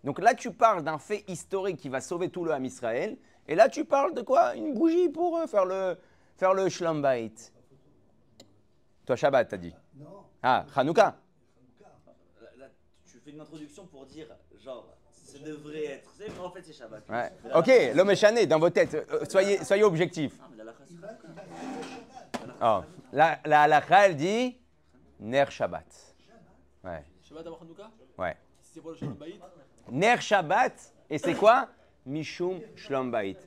Donc 0.04 0.20
là, 0.20 0.34
tu 0.34 0.52
parles 0.52 0.84
d'un 0.84 0.98
fait 0.98 1.24
historique 1.26 1.78
qui 1.78 1.88
va 1.88 2.00
sauver 2.00 2.28
tout 2.28 2.44
le 2.44 2.52
Ham 2.52 2.64
Israël. 2.64 3.16
Et 3.48 3.54
là, 3.56 3.68
tu 3.68 3.84
parles 3.84 4.14
de 4.14 4.22
quoi? 4.22 4.54
Une 4.54 4.74
bougie 4.74 5.08
pour 5.08 5.36
euh, 5.36 5.46
faire 5.46 5.64
le, 5.64 5.98
faire 6.36 6.54
le. 6.54 6.68
Toi, 9.04 9.16
Shabbat, 9.16 9.48
t'as 9.48 9.56
dit? 9.56 9.74
Non. 9.96 10.24
Ah, 10.42 10.64
Hanouka 10.76 11.16
Là, 12.58 12.66
tu 13.04 13.18
fais 13.18 13.30
une 13.30 13.40
introduction 13.40 13.86
pour 13.86 14.06
dire, 14.06 14.28
genre, 14.62 14.88
ça 15.10 15.38
devrait 15.38 15.84
être, 15.84 16.10
mais 16.18 16.26
en 16.38 16.50
fait, 16.50 16.62
c'est 16.62 16.72
Shabbat. 16.72 17.08
Ouais. 17.08 17.32
Ok, 17.54 17.96
l'homme 17.96 18.10
est 18.10 18.16
chané 18.16 18.46
dans 18.46 18.58
vos 18.58 18.70
têtes. 18.70 18.94
Euh, 18.94 19.24
soyez, 19.28 19.64
soyez 19.64 19.82
objectifs. 19.84 20.34
Ah, 20.40 20.48
mais 20.56 20.64
la, 20.64 20.72
oh. 22.62 22.82
la, 23.12 23.38
la 23.44 23.62
halakha, 23.62 24.06
elle 24.06 24.16
dit 24.16 24.56
Ner 25.20 25.50
Shabbat. 25.50 26.16
Ouais. 26.84 27.04
Shabbat 27.22 27.46
avant 27.46 27.58
Hanouka 27.60 27.90
Ouais. 28.18 28.36
C'est 28.60 28.80
pour 28.80 28.90
le 28.90 28.96
Shalom 28.96 29.14
Bayit 29.14 29.40
Ner 29.90 30.20
Shabbat, 30.20 30.94
et 31.08 31.18
c'est 31.18 31.34
quoi 31.34 31.68
Mishum 32.04 32.60
Shalom 32.74 33.10
Bayit. 33.10 33.38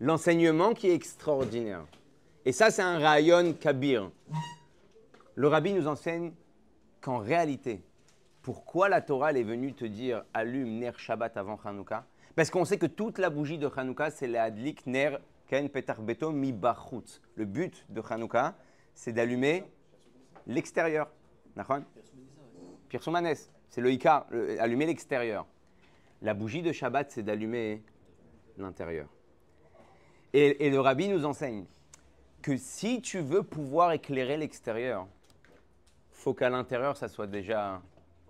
L'enseignement 0.00 0.74
qui 0.74 0.88
est 0.88 0.94
extraordinaire. 0.94 1.84
Et 2.44 2.52
ça, 2.52 2.70
c'est 2.70 2.82
un 2.82 2.98
rayon 2.98 3.52
kabir. 3.54 4.10
Le 5.34 5.48
rabbi 5.48 5.72
nous 5.72 5.86
enseigne 5.86 6.32
qu'en 7.00 7.18
réalité, 7.18 7.82
pourquoi 8.42 8.88
la 8.88 9.00
Torah 9.00 9.32
est 9.32 9.42
venue 9.42 9.74
te 9.74 9.84
dire 9.84 10.24
allume 10.32 10.78
Ner 10.78 10.92
Shabbat 10.96 11.36
avant 11.36 11.58
Hanouka? 11.64 12.04
Parce 12.34 12.50
qu'on 12.50 12.64
sait 12.64 12.78
que 12.78 12.86
toute 12.86 13.18
la 13.18 13.30
bougie 13.30 13.58
de 13.58 13.68
Hanouka, 13.76 14.10
c'est 14.10 14.28
la 14.28 14.44
Adlik 14.44 14.86
Ner 14.86 15.18
Ken 15.48 15.68
Petar 15.68 16.00
Beto 16.02 16.30
Mi. 16.30 16.54
Le 17.34 17.44
but 17.44 17.84
de 17.88 18.02
Hanouka, 18.08 18.54
c'est 18.94 19.12
d'allumer 19.12 19.64
l'extérieur. 20.46 21.08
C'est 23.70 23.80
le 23.80 23.90
Ika, 23.90 24.26
allumer 24.60 24.86
l'extérieur. 24.86 25.46
La 26.22 26.34
bougie 26.34 26.62
de 26.62 26.72
Shabbat, 26.72 27.10
c'est 27.10 27.22
d'allumer 27.22 27.82
l'intérieur. 28.56 29.08
Et, 30.32 30.68
le 30.68 30.80
rabbi 30.80 31.08
nous 31.08 31.24
enseigne 31.24 31.64
que 32.42 32.56
si 32.56 33.00
tu 33.00 33.20
veux 33.20 33.42
pouvoir 33.42 33.92
éclairer 33.92 34.36
l'extérieur, 34.36 35.06
faut 36.12 36.34
qu'à 36.34 36.50
l'intérieur, 36.50 36.96
ça 36.96 37.08
soit 37.08 37.26
déjà 37.26 37.80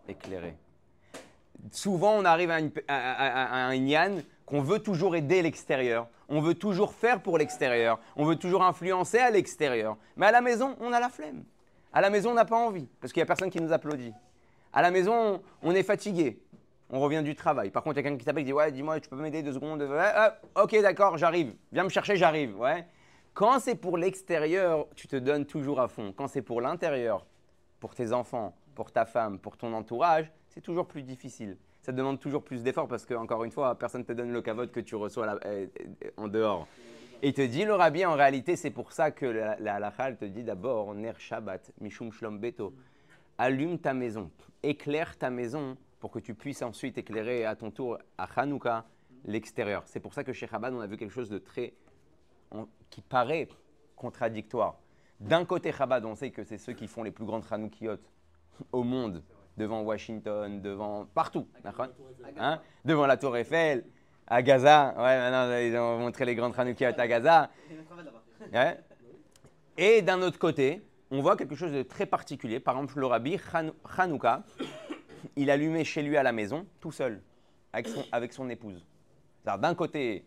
éclairé. 0.06 0.54
Souvent, 1.72 2.12
on 2.12 2.24
arrive 2.24 2.50
à, 2.50 3.66
un 3.66 3.74
yann 3.74 4.22
qu'on 4.48 4.62
veut 4.62 4.78
toujours 4.78 5.14
aider 5.14 5.42
l'extérieur. 5.42 6.08
On 6.28 6.40
veut 6.40 6.54
toujours 6.54 6.94
faire 6.94 7.22
pour 7.22 7.38
l'extérieur. 7.38 8.00
On 8.16 8.24
veut 8.24 8.36
toujours 8.36 8.62
influencer 8.62 9.18
à 9.18 9.30
l'extérieur. 9.30 9.96
Mais 10.16 10.26
à 10.26 10.32
la 10.32 10.40
maison, 10.40 10.74
on 10.80 10.92
a 10.92 11.00
la 11.00 11.10
flemme. 11.10 11.44
À 11.92 12.00
la 12.00 12.10
maison, 12.10 12.30
on 12.30 12.34
n'a 12.34 12.44
pas 12.44 12.56
envie 12.56 12.88
parce 13.00 13.12
qu'il 13.12 13.20
n'y 13.20 13.24
a 13.24 13.26
personne 13.26 13.50
qui 13.50 13.60
nous 13.60 13.72
applaudit. 13.72 14.12
À 14.72 14.82
la 14.82 14.90
maison, 14.90 15.42
on 15.62 15.74
est 15.74 15.82
fatigué. 15.82 16.40
On 16.90 17.00
revient 17.00 17.22
du 17.22 17.34
travail. 17.34 17.70
Par 17.70 17.82
contre, 17.82 17.96
il 17.96 17.98
y 17.98 18.00
a 18.00 18.02
quelqu'un 18.04 18.18
qui 18.18 18.24
t'appelle 18.24 18.42
et 18.42 18.46
dit 18.46 18.52
Ouais, 18.52 18.72
dis-moi, 18.72 18.98
tu 19.00 19.10
peux 19.10 19.16
m'aider 19.16 19.42
deux 19.42 19.52
secondes? 19.52 19.86
Ok, 20.54 20.80
d'accord, 20.80 21.18
j'arrive. 21.18 21.54
Viens 21.72 21.84
me 21.84 21.90
chercher, 21.90 22.16
j'arrive. 22.16 22.58
Ouais. 22.58 22.86
Quand 23.34 23.60
c'est 23.60 23.74
pour 23.74 23.98
l'extérieur, 23.98 24.86
tu 24.96 25.08
te 25.08 25.16
donnes 25.16 25.44
toujours 25.44 25.80
à 25.80 25.88
fond. 25.88 26.14
Quand 26.16 26.26
c'est 26.26 26.42
pour 26.42 26.62
l'intérieur, 26.62 27.26
pour 27.80 27.94
tes 27.94 28.12
enfants, 28.12 28.54
pour 28.74 28.90
ta 28.90 29.04
femme, 29.04 29.38
pour 29.38 29.58
ton 29.58 29.74
entourage, 29.74 30.32
c'est 30.48 30.62
toujours 30.62 30.86
plus 30.86 31.02
difficile. 31.02 31.58
Ça 31.88 31.92
demande 31.92 32.20
toujours 32.20 32.44
plus 32.44 32.62
d'efforts 32.62 32.86
parce 32.86 33.06
que, 33.06 33.14
encore 33.14 33.44
une 33.44 33.50
fois, 33.50 33.74
personne 33.78 34.02
ne 34.02 34.06
te 34.06 34.12
donne 34.12 34.30
le 34.30 34.42
cavote 34.42 34.72
que 34.72 34.80
tu 34.80 34.94
reçois 34.94 35.40
euh, 35.46 35.66
en 36.18 36.28
dehors. 36.28 36.68
Et 37.22 37.32
te 37.32 37.40
dit, 37.40 37.64
le 37.64 37.72
rabbi, 37.72 38.04
en 38.04 38.12
réalité, 38.12 38.56
c'est 38.56 38.70
pour 38.70 38.92
ça 38.92 39.10
que 39.10 39.24
la, 39.24 39.56
la 39.58 39.90
te 40.12 40.26
dit 40.26 40.44
d'abord, 40.44 40.94
Ner 40.94 41.14
Shabbat, 41.16 41.72
Mishum 41.80 42.12
Shlom 42.12 42.40
Beto, 42.40 42.74
allume 43.38 43.78
ta 43.78 43.94
maison, 43.94 44.30
éclaire 44.62 45.16
ta 45.16 45.30
maison 45.30 45.78
pour 45.98 46.10
que 46.10 46.18
tu 46.18 46.34
puisses 46.34 46.60
ensuite 46.60 46.98
éclairer 46.98 47.46
à 47.46 47.56
ton 47.56 47.70
tour 47.70 47.96
à 48.18 48.28
Hanouka 48.36 48.84
l'extérieur. 49.24 49.84
C'est 49.86 50.00
pour 50.00 50.12
ça 50.12 50.24
que 50.24 50.34
chez 50.34 50.46
Chabad, 50.46 50.74
on 50.74 50.80
a 50.80 50.86
vu 50.86 50.98
quelque 50.98 51.14
chose 51.14 51.30
de 51.30 51.38
très. 51.38 51.72
qui 52.90 53.00
paraît 53.00 53.48
contradictoire. 53.96 54.78
D'un 55.20 55.46
côté, 55.46 55.72
Chabad, 55.72 56.04
on 56.04 56.14
sait 56.14 56.32
que 56.32 56.44
c'est 56.44 56.58
ceux 56.58 56.74
qui 56.74 56.86
font 56.86 57.02
les 57.02 57.12
plus 57.12 57.24
grandes 57.24 57.44
Hanoukiot 57.50 57.96
au 58.72 58.82
monde, 58.82 59.22
devant 59.58 59.82
Washington, 59.82 60.62
devant 60.62 61.06
partout, 61.12 61.46
hein? 62.38 62.60
devant 62.84 63.06
la 63.06 63.16
Tour 63.18 63.36
Eiffel, 63.36 63.84
à 64.26 64.42
Gaza. 64.42 64.94
Ouais, 64.96 65.18
maintenant, 65.18 65.56
ils 65.58 65.76
ont 65.76 65.98
montré 65.98 66.24
les 66.24 66.34
grandes 66.34 66.54
Hanoukiot 66.56 66.92
à 66.96 67.08
Gaza. 67.08 67.50
Et 69.76 70.02
d'un 70.02 70.22
autre 70.22 70.38
côté, 70.38 70.82
on 71.10 71.20
voit 71.20 71.36
quelque 71.36 71.54
chose 71.54 71.72
de 71.72 71.82
très 71.82 72.06
particulier. 72.06 72.60
Par 72.60 72.76
exemple, 72.76 72.98
le 72.98 73.06
rabbi 73.06 73.36
Hanouka, 73.96 74.44
il 75.36 75.50
allumait 75.50 75.84
chez 75.84 76.02
lui 76.02 76.16
à 76.16 76.22
la 76.22 76.32
maison, 76.32 76.66
tout 76.80 76.92
seul, 76.92 77.20
avec 77.72 77.88
son, 77.88 78.04
avec 78.12 78.32
son 78.32 78.48
épouse. 78.48 78.86
D'un 79.44 79.74
côté, 79.74 80.24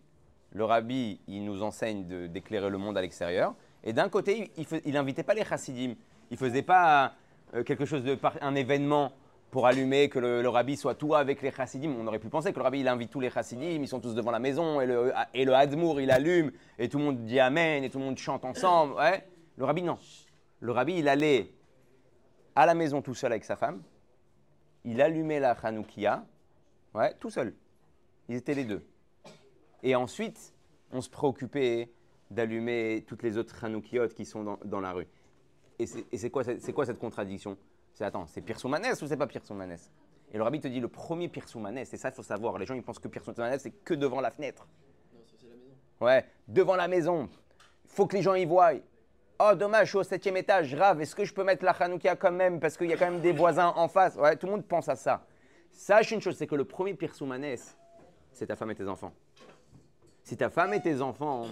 le 0.51 0.65
rabbi, 0.65 1.21
il 1.27 1.45
nous 1.45 1.63
enseigne 1.63 2.27
d'éclairer 2.27 2.69
le 2.69 2.77
monde 2.77 2.97
à 2.97 3.01
l'extérieur. 3.01 3.55
Et 3.83 3.93
d'un 3.93 4.09
côté, 4.09 4.51
il 4.85 4.93
n'invitait 4.93 5.23
pas 5.23 5.33
les 5.33 5.45
chassidim. 5.45 5.95
Il 6.29 6.33
ne 6.33 6.37
faisait 6.37 6.61
pas 6.61 7.13
euh, 7.53 7.63
quelque 7.63 7.85
chose 7.85 8.03
de 8.03 8.17
un 8.41 8.55
événement 8.55 9.11
pour 9.51 9.67
allumer 9.67 10.07
que 10.09 10.17
le, 10.17 10.47
rabbi 10.47 10.77
soit 10.77 10.95
tout 10.95 11.13
avec 11.13 11.41
les 11.41 11.51
chassidim. 11.51 11.93
On 11.99 12.07
aurait 12.07 12.19
pu 12.19 12.29
penser 12.29 12.53
que 12.53 12.57
le 12.57 12.63
rabbi, 12.63 12.79
il 12.79 12.87
invite 12.87 13.11
tous 13.11 13.19
les 13.19 13.29
chassidim, 13.29 13.81
ils 13.81 13.87
sont 13.87 13.99
tous 13.99 14.15
devant 14.15 14.31
la 14.31 14.39
maison, 14.39 14.79
et 14.79 14.85
le, 14.85 15.13
et 15.33 15.45
le 15.45 15.53
hadmour, 15.53 15.99
il 15.99 16.09
allume, 16.09 16.51
et 16.79 16.87
tout 16.87 16.97
le 16.97 17.03
monde 17.03 17.25
dit 17.25 17.39
Amen, 17.39 17.83
et 17.83 17.89
tout 17.89 17.99
le 17.99 18.05
monde 18.05 18.17
chante 18.17 18.45
ensemble. 18.45 18.95
Ouais. 18.95 19.27
Le 19.57 19.65
rabbi, 19.65 19.83
non. 19.83 19.97
Le 20.61 20.71
rabbi, 20.71 20.95
il 20.97 21.09
allait 21.09 21.53
à 22.55 22.65
la 22.65 22.73
maison 22.73 23.01
tout 23.01 23.13
seul 23.13 23.31
avec 23.31 23.43
sa 23.43 23.55
femme, 23.55 23.81
il 24.85 25.01
allumait 25.01 25.39
la 25.39 25.51
Hanoukia, 25.51 26.25
ouais, 26.93 27.13
tout 27.19 27.29
seul. 27.29 27.53
Ils 28.29 28.37
étaient 28.37 28.53
les 28.53 28.65
deux. 28.65 28.85
Et 29.83 29.95
ensuite, 29.95 30.53
on 30.91 31.01
se 31.01 31.09
préoccupait 31.09 31.91
d'allumer 32.29 33.03
toutes 33.07 33.23
les 33.23 33.37
autres 33.37 33.63
Hanoukiot 33.63 34.09
qui 34.09 34.25
sont 34.25 34.57
dans, 34.63 34.79
la 34.79 34.93
rue. 34.93 35.07
Et 35.79 35.85
c'est 35.85 36.29
quoi, 36.29 36.43
quoi, 36.73 36.85
cette 36.85 36.99
contradiction? 36.99 37.57
C'est 37.93 38.05
attends, 38.05 38.25
c'est 38.27 38.41
Pirsoumanes 38.41 38.85
ou 39.01 39.07
c'est 39.07 39.17
pas 39.17 39.27
Pirsoumanes 39.27 39.77
Et 40.31 40.37
le 40.37 40.43
rabbi 40.43 40.59
te 40.59 40.67
dit 40.67 40.79
le 40.79 40.87
premier 40.87 41.27
Pirsoumanes, 41.27 41.77
et 41.79 41.85
ça 41.85 42.09
il 42.09 42.13
faut 42.13 42.23
savoir, 42.23 42.57
les 42.57 42.65
gens 42.65 42.73
ils 42.73 42.83
pensent 42.83 42.99
que 42.99 43.07
Pirsoumanes 43.07 43.59
c'est 43.59 43.71
que 43.71 43.93
devant 43.93 44.21
la 44.21 44.31
fenêtre. 44.31 44.67
Non, 45.13 45.21
c'est 45.25 45.47
la 45.47 45.55
maison. 45.55 45.75
Ouais, 45.99 46.25
devant 46.47 46.75
la 46.75 46.87
maison. 46.87 47.29
Il 47.85 47.91
faut 47.91 48.07
que 48.07 48.15
les 48.15 48.21
gens 48.21 48.35
y 48.35 48.45
voient. 48.45 48.73
Oh 49.39 49.55
dommage, 49.55 49.85
je 49.85 49.89
suis 49.89 49.97
au 49.97 50.03
septième 50.03 50.37
étage, 50.37 50.73
grave, 50.73 51.01
est-ce 51.01 51.15
que 51.15 51.25
je 51.25 51.33
peux 51.33 51.43
mettre 51.43 51.65
la 51.65 51.71
Hanoukia 51.71 52.15
quand 52.15 52.31
même? 52.31 52.59
Parce 52.59 52.77
qu'il 52.77 52.89
y 52.89 52.93
a 52.93 52.97
quand 52.97 53.09
même 53.09 53.21
des 53.21 53.33
voisins 53.33 53.73
en 53.75 53.87
face. 53.87 54.15
Ouais, 54.15 54.35
tout 54.35 54.45
le 54.45 54.53
monde 54.53 54.65
pense 54.65 54.87
à 54.87 54.95
ça. 54.95 55.25
Sache 55.71 56.11
une 56.11 56.21
chose, 56.21 56.35
c'est 56.37 56.47
que 56.47 56.55
le 56.55 56.65
premier 56.65 56.93
Pirsoumanes, 56.93 57.55
c'est 58.31 58.47
ta 58.47 58.55
femme 58.55 58.71
et 58.71 58.75
tes 58.75 58.87
enfants. 58.87 59.13
Si 60.23 60.37
ta 60.37 60.49
femme 60.49 60.73
et 60.73 60.81
tes 60.81 61.01
enfants 61.01 61.47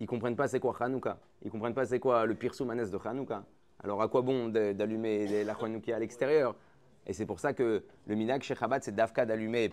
ils 0.00 0.06
comprennent 0.06 0.36
pas 0.36 0.48
c'est 0.48 0.60
quoi 0.60 0.76
Hanouka. 0.80 1.18
Ils 1.42 1.50
comprennent 1.50 1.74
pas 1.74 1.86
c'est 1.86 2.00
quoi 2.00 2.26
le 2.26 2.34
pire 2.34 2.54
soumanès 2.54 2.90
de 2.90 2.98
Hanouka. 3.04 3.44
Alors 3.84 4.00
à 4.00 4.08
quoi 4.08 4.22
bon 4.22 4.48
d'allumer 4.48 5.44
la 5.44 5.52
à 5.52 5.98
l'extérieur? 5.98 6.54
Et 7.06 7.12
c'est 7.12 7.26
pour 7.26 7.38
ça 7.38 7.52
que 7.52 7.84
le 8.06 8.14
minak 8.14 8.42
chez 8.42 8.54
Chabad, 8.54 8.82
c'est 8.82 8.94
d'Afka 8.94 9.26
d'allumer 9.26 9.70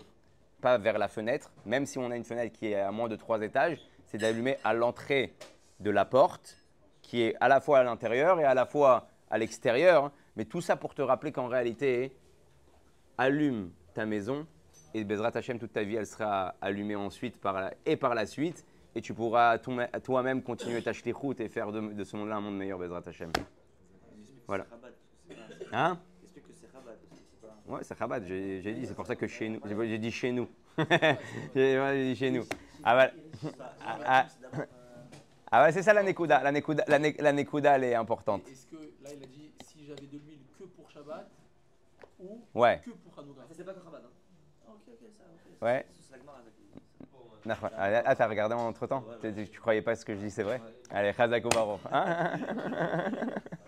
pas 0.60 0.76
vers 0.76 0.98
la 0.98 1.08
fenêtre, 1.08 1.50
même 1.64 1.86
si 1.86 1.96
on 1.98 2.10
a 2.10 2.16
une 2.16 2.24
fenêtre 2.24 2.52
qui 2.52 2.66
est 2.66 2.74
à 2.74 2.92
moins 2.92 3.08
de 3.08 3.16
trois 3.16 3.40
étages, 3.40 3.78
c'est 4.04 4.18
d'allumer 4.18 4.58
à 4.64 4.74
l'entrée 4.74 5.32
de 5.80 5.90
la 5.90 6.04
porte, 6.04 6.58
qui 7.00 7.22
est 7.22 7.34
à 7.40 7.48
la 7.48 7.62
fois 7.62 7.78
à 7.78 7.84
l'intérieur 7.84 8.38
et 8.38 8.44
à 8.44 8.52
la 8.52 8.66
fois 8.66 9.08
à 9.30 9.38
l'extérieur. 9.38 10.12
Mais 10.36 10.44
tout 10.44 10.60
ça 10.60 10.76
pour 10.76 10.94
te 10.94 11.00
rappeler 11.00 11.32
qu'en 11.32 11.48
réalité, 11.48 12.14
allume 13.16 13.70
ta 13.94 14.04
maison 14.04 14.46
et 14.92 15.04
Bezrat 15.04 15.32
Hashem, 15.34 15.58
toute 15.58 15.72
ta 15.72 15.84
vie, 15.84 15.96
elle 15.96 16.06
sera 16.06 16.54
allumée 16.60 16.96
ensuite 16.96 17.40
et 17.86 17.96
par 17.96 18.14
la 18.14 18.26
suite. 18.26 18.66
Et 18.94 19.00
tu 19.00 19.14
pourras 19.14 19.56
toi-même 19.56 20.42
continuer 20.42 20.82
ta 20.82 20.92
route 21.14 21.40
et 21.40 21.48
faire 21.48 21.72
de, 21.72 21.80
de 21.80 22.04
ce 22.04 22.14
monde-là 22.14 22.36
un 22.36 22.40
monde 22.42 22.58
meilleur, 22.58 22.78
Bezrat 22.78 23.02
Hashem. 23.06 23.32
Voilà. 24.52 24.66
Hein. 25.72 25.98
Ouais, 27.66 27.80
c'est 27.84 27.96
Chabad, 27.96 28.22
j'ai 28.26 28.60
j'ai 28.60 28.74
dit, 28.74 28.86
c'est 28.86 28.92
pour 28.94 29.06
ça 29.06 29.16
que 29.16 29.26
chez 29.26 29.48
nous. 29.48 29.60
J'ai 29.64 29.98
dit 29.98 30.10
chez 30.12 30.30
nous. 30.30 30.46
j'ai 31.54 31.80
ouais, 31.80 32.04
dit 32.12 32.16
chez 32.16 32.30
nous. 32.30 32.44
Ah, 32.84 32.92
voilà. 32.92 33.12
Enfin, 33.34 33.48
Ah, 33.80 33.92
Chabad, 33.92 34.04
ah. 34.06 34.26
euh, 34.58 34.64
Ah 35.50 35.62
ouais, 35.64 35.72
c'est 35.72 35.82
ça 35.82 35.94
la 35.94 36.02
Nekuda. 36.02 36.42
La 36.42 36.52
Nekuda, 36.52 36.84
la, 36.86 36.98
ne- 36.98 37.22
la 37.22 37.32
Nekuda, 37.32 37.76
elle 37.76 37.84
est 37.84 37.94
importante. 37.94 38.42
Est-ce 38.46 38.66
que 38.66 38.76
là, 38.76 39.08
il 39.16 39.22
a 39.22 39.26
dit 39.26 39.52
si 39.64 39.86
j'avais 39.86 40.06
de 40.06 40.18
l'huile 40.18 40.40
que 40.58 40.64
pour 40.64 40.90
Shabbat 40.90 41.30
ou 42.20 42.42
Ouais. 42.54 42.82
que 42.84 42.90
pour 42.90 43.18
Hanouka 43.18 43.40
Ça, 43.48 43.54
c'est 43.56 43.64
pas 43.64 43.72
que 43.72 43.82
Chabad, 43.82 44.02
hein. 44.04 44.10
Ah, 44.68 44.72
ok, 44.74 44.82
ok, 44.88 45.08
ça, 45.16 45.24
ok. 45.32 45.62
Ouais. 45.62 45.86
Ah, 47.48 48.02
ah, 48.04 48.14
t'as 48.14 48.28
regardé 48.28 48.54
en 48.54 48.66
entre 48.68 48.86
temps 48.86 49.02
Tu 49.22 49.60
croyais 49.60 49.80
pas 49.80 49.96
ce 49.96 50.04
que 50.04 50.14
je 50.14 50.20
dis, 50.20 50.30
c'est 50.30 50.42
vrai? 50.42 50.60
Allez, 50.90 51.14
Chazak 51.14 51.42
ou 51.46 51.48
Baruch. 51.48 51.80
Hein? 51.90 52.32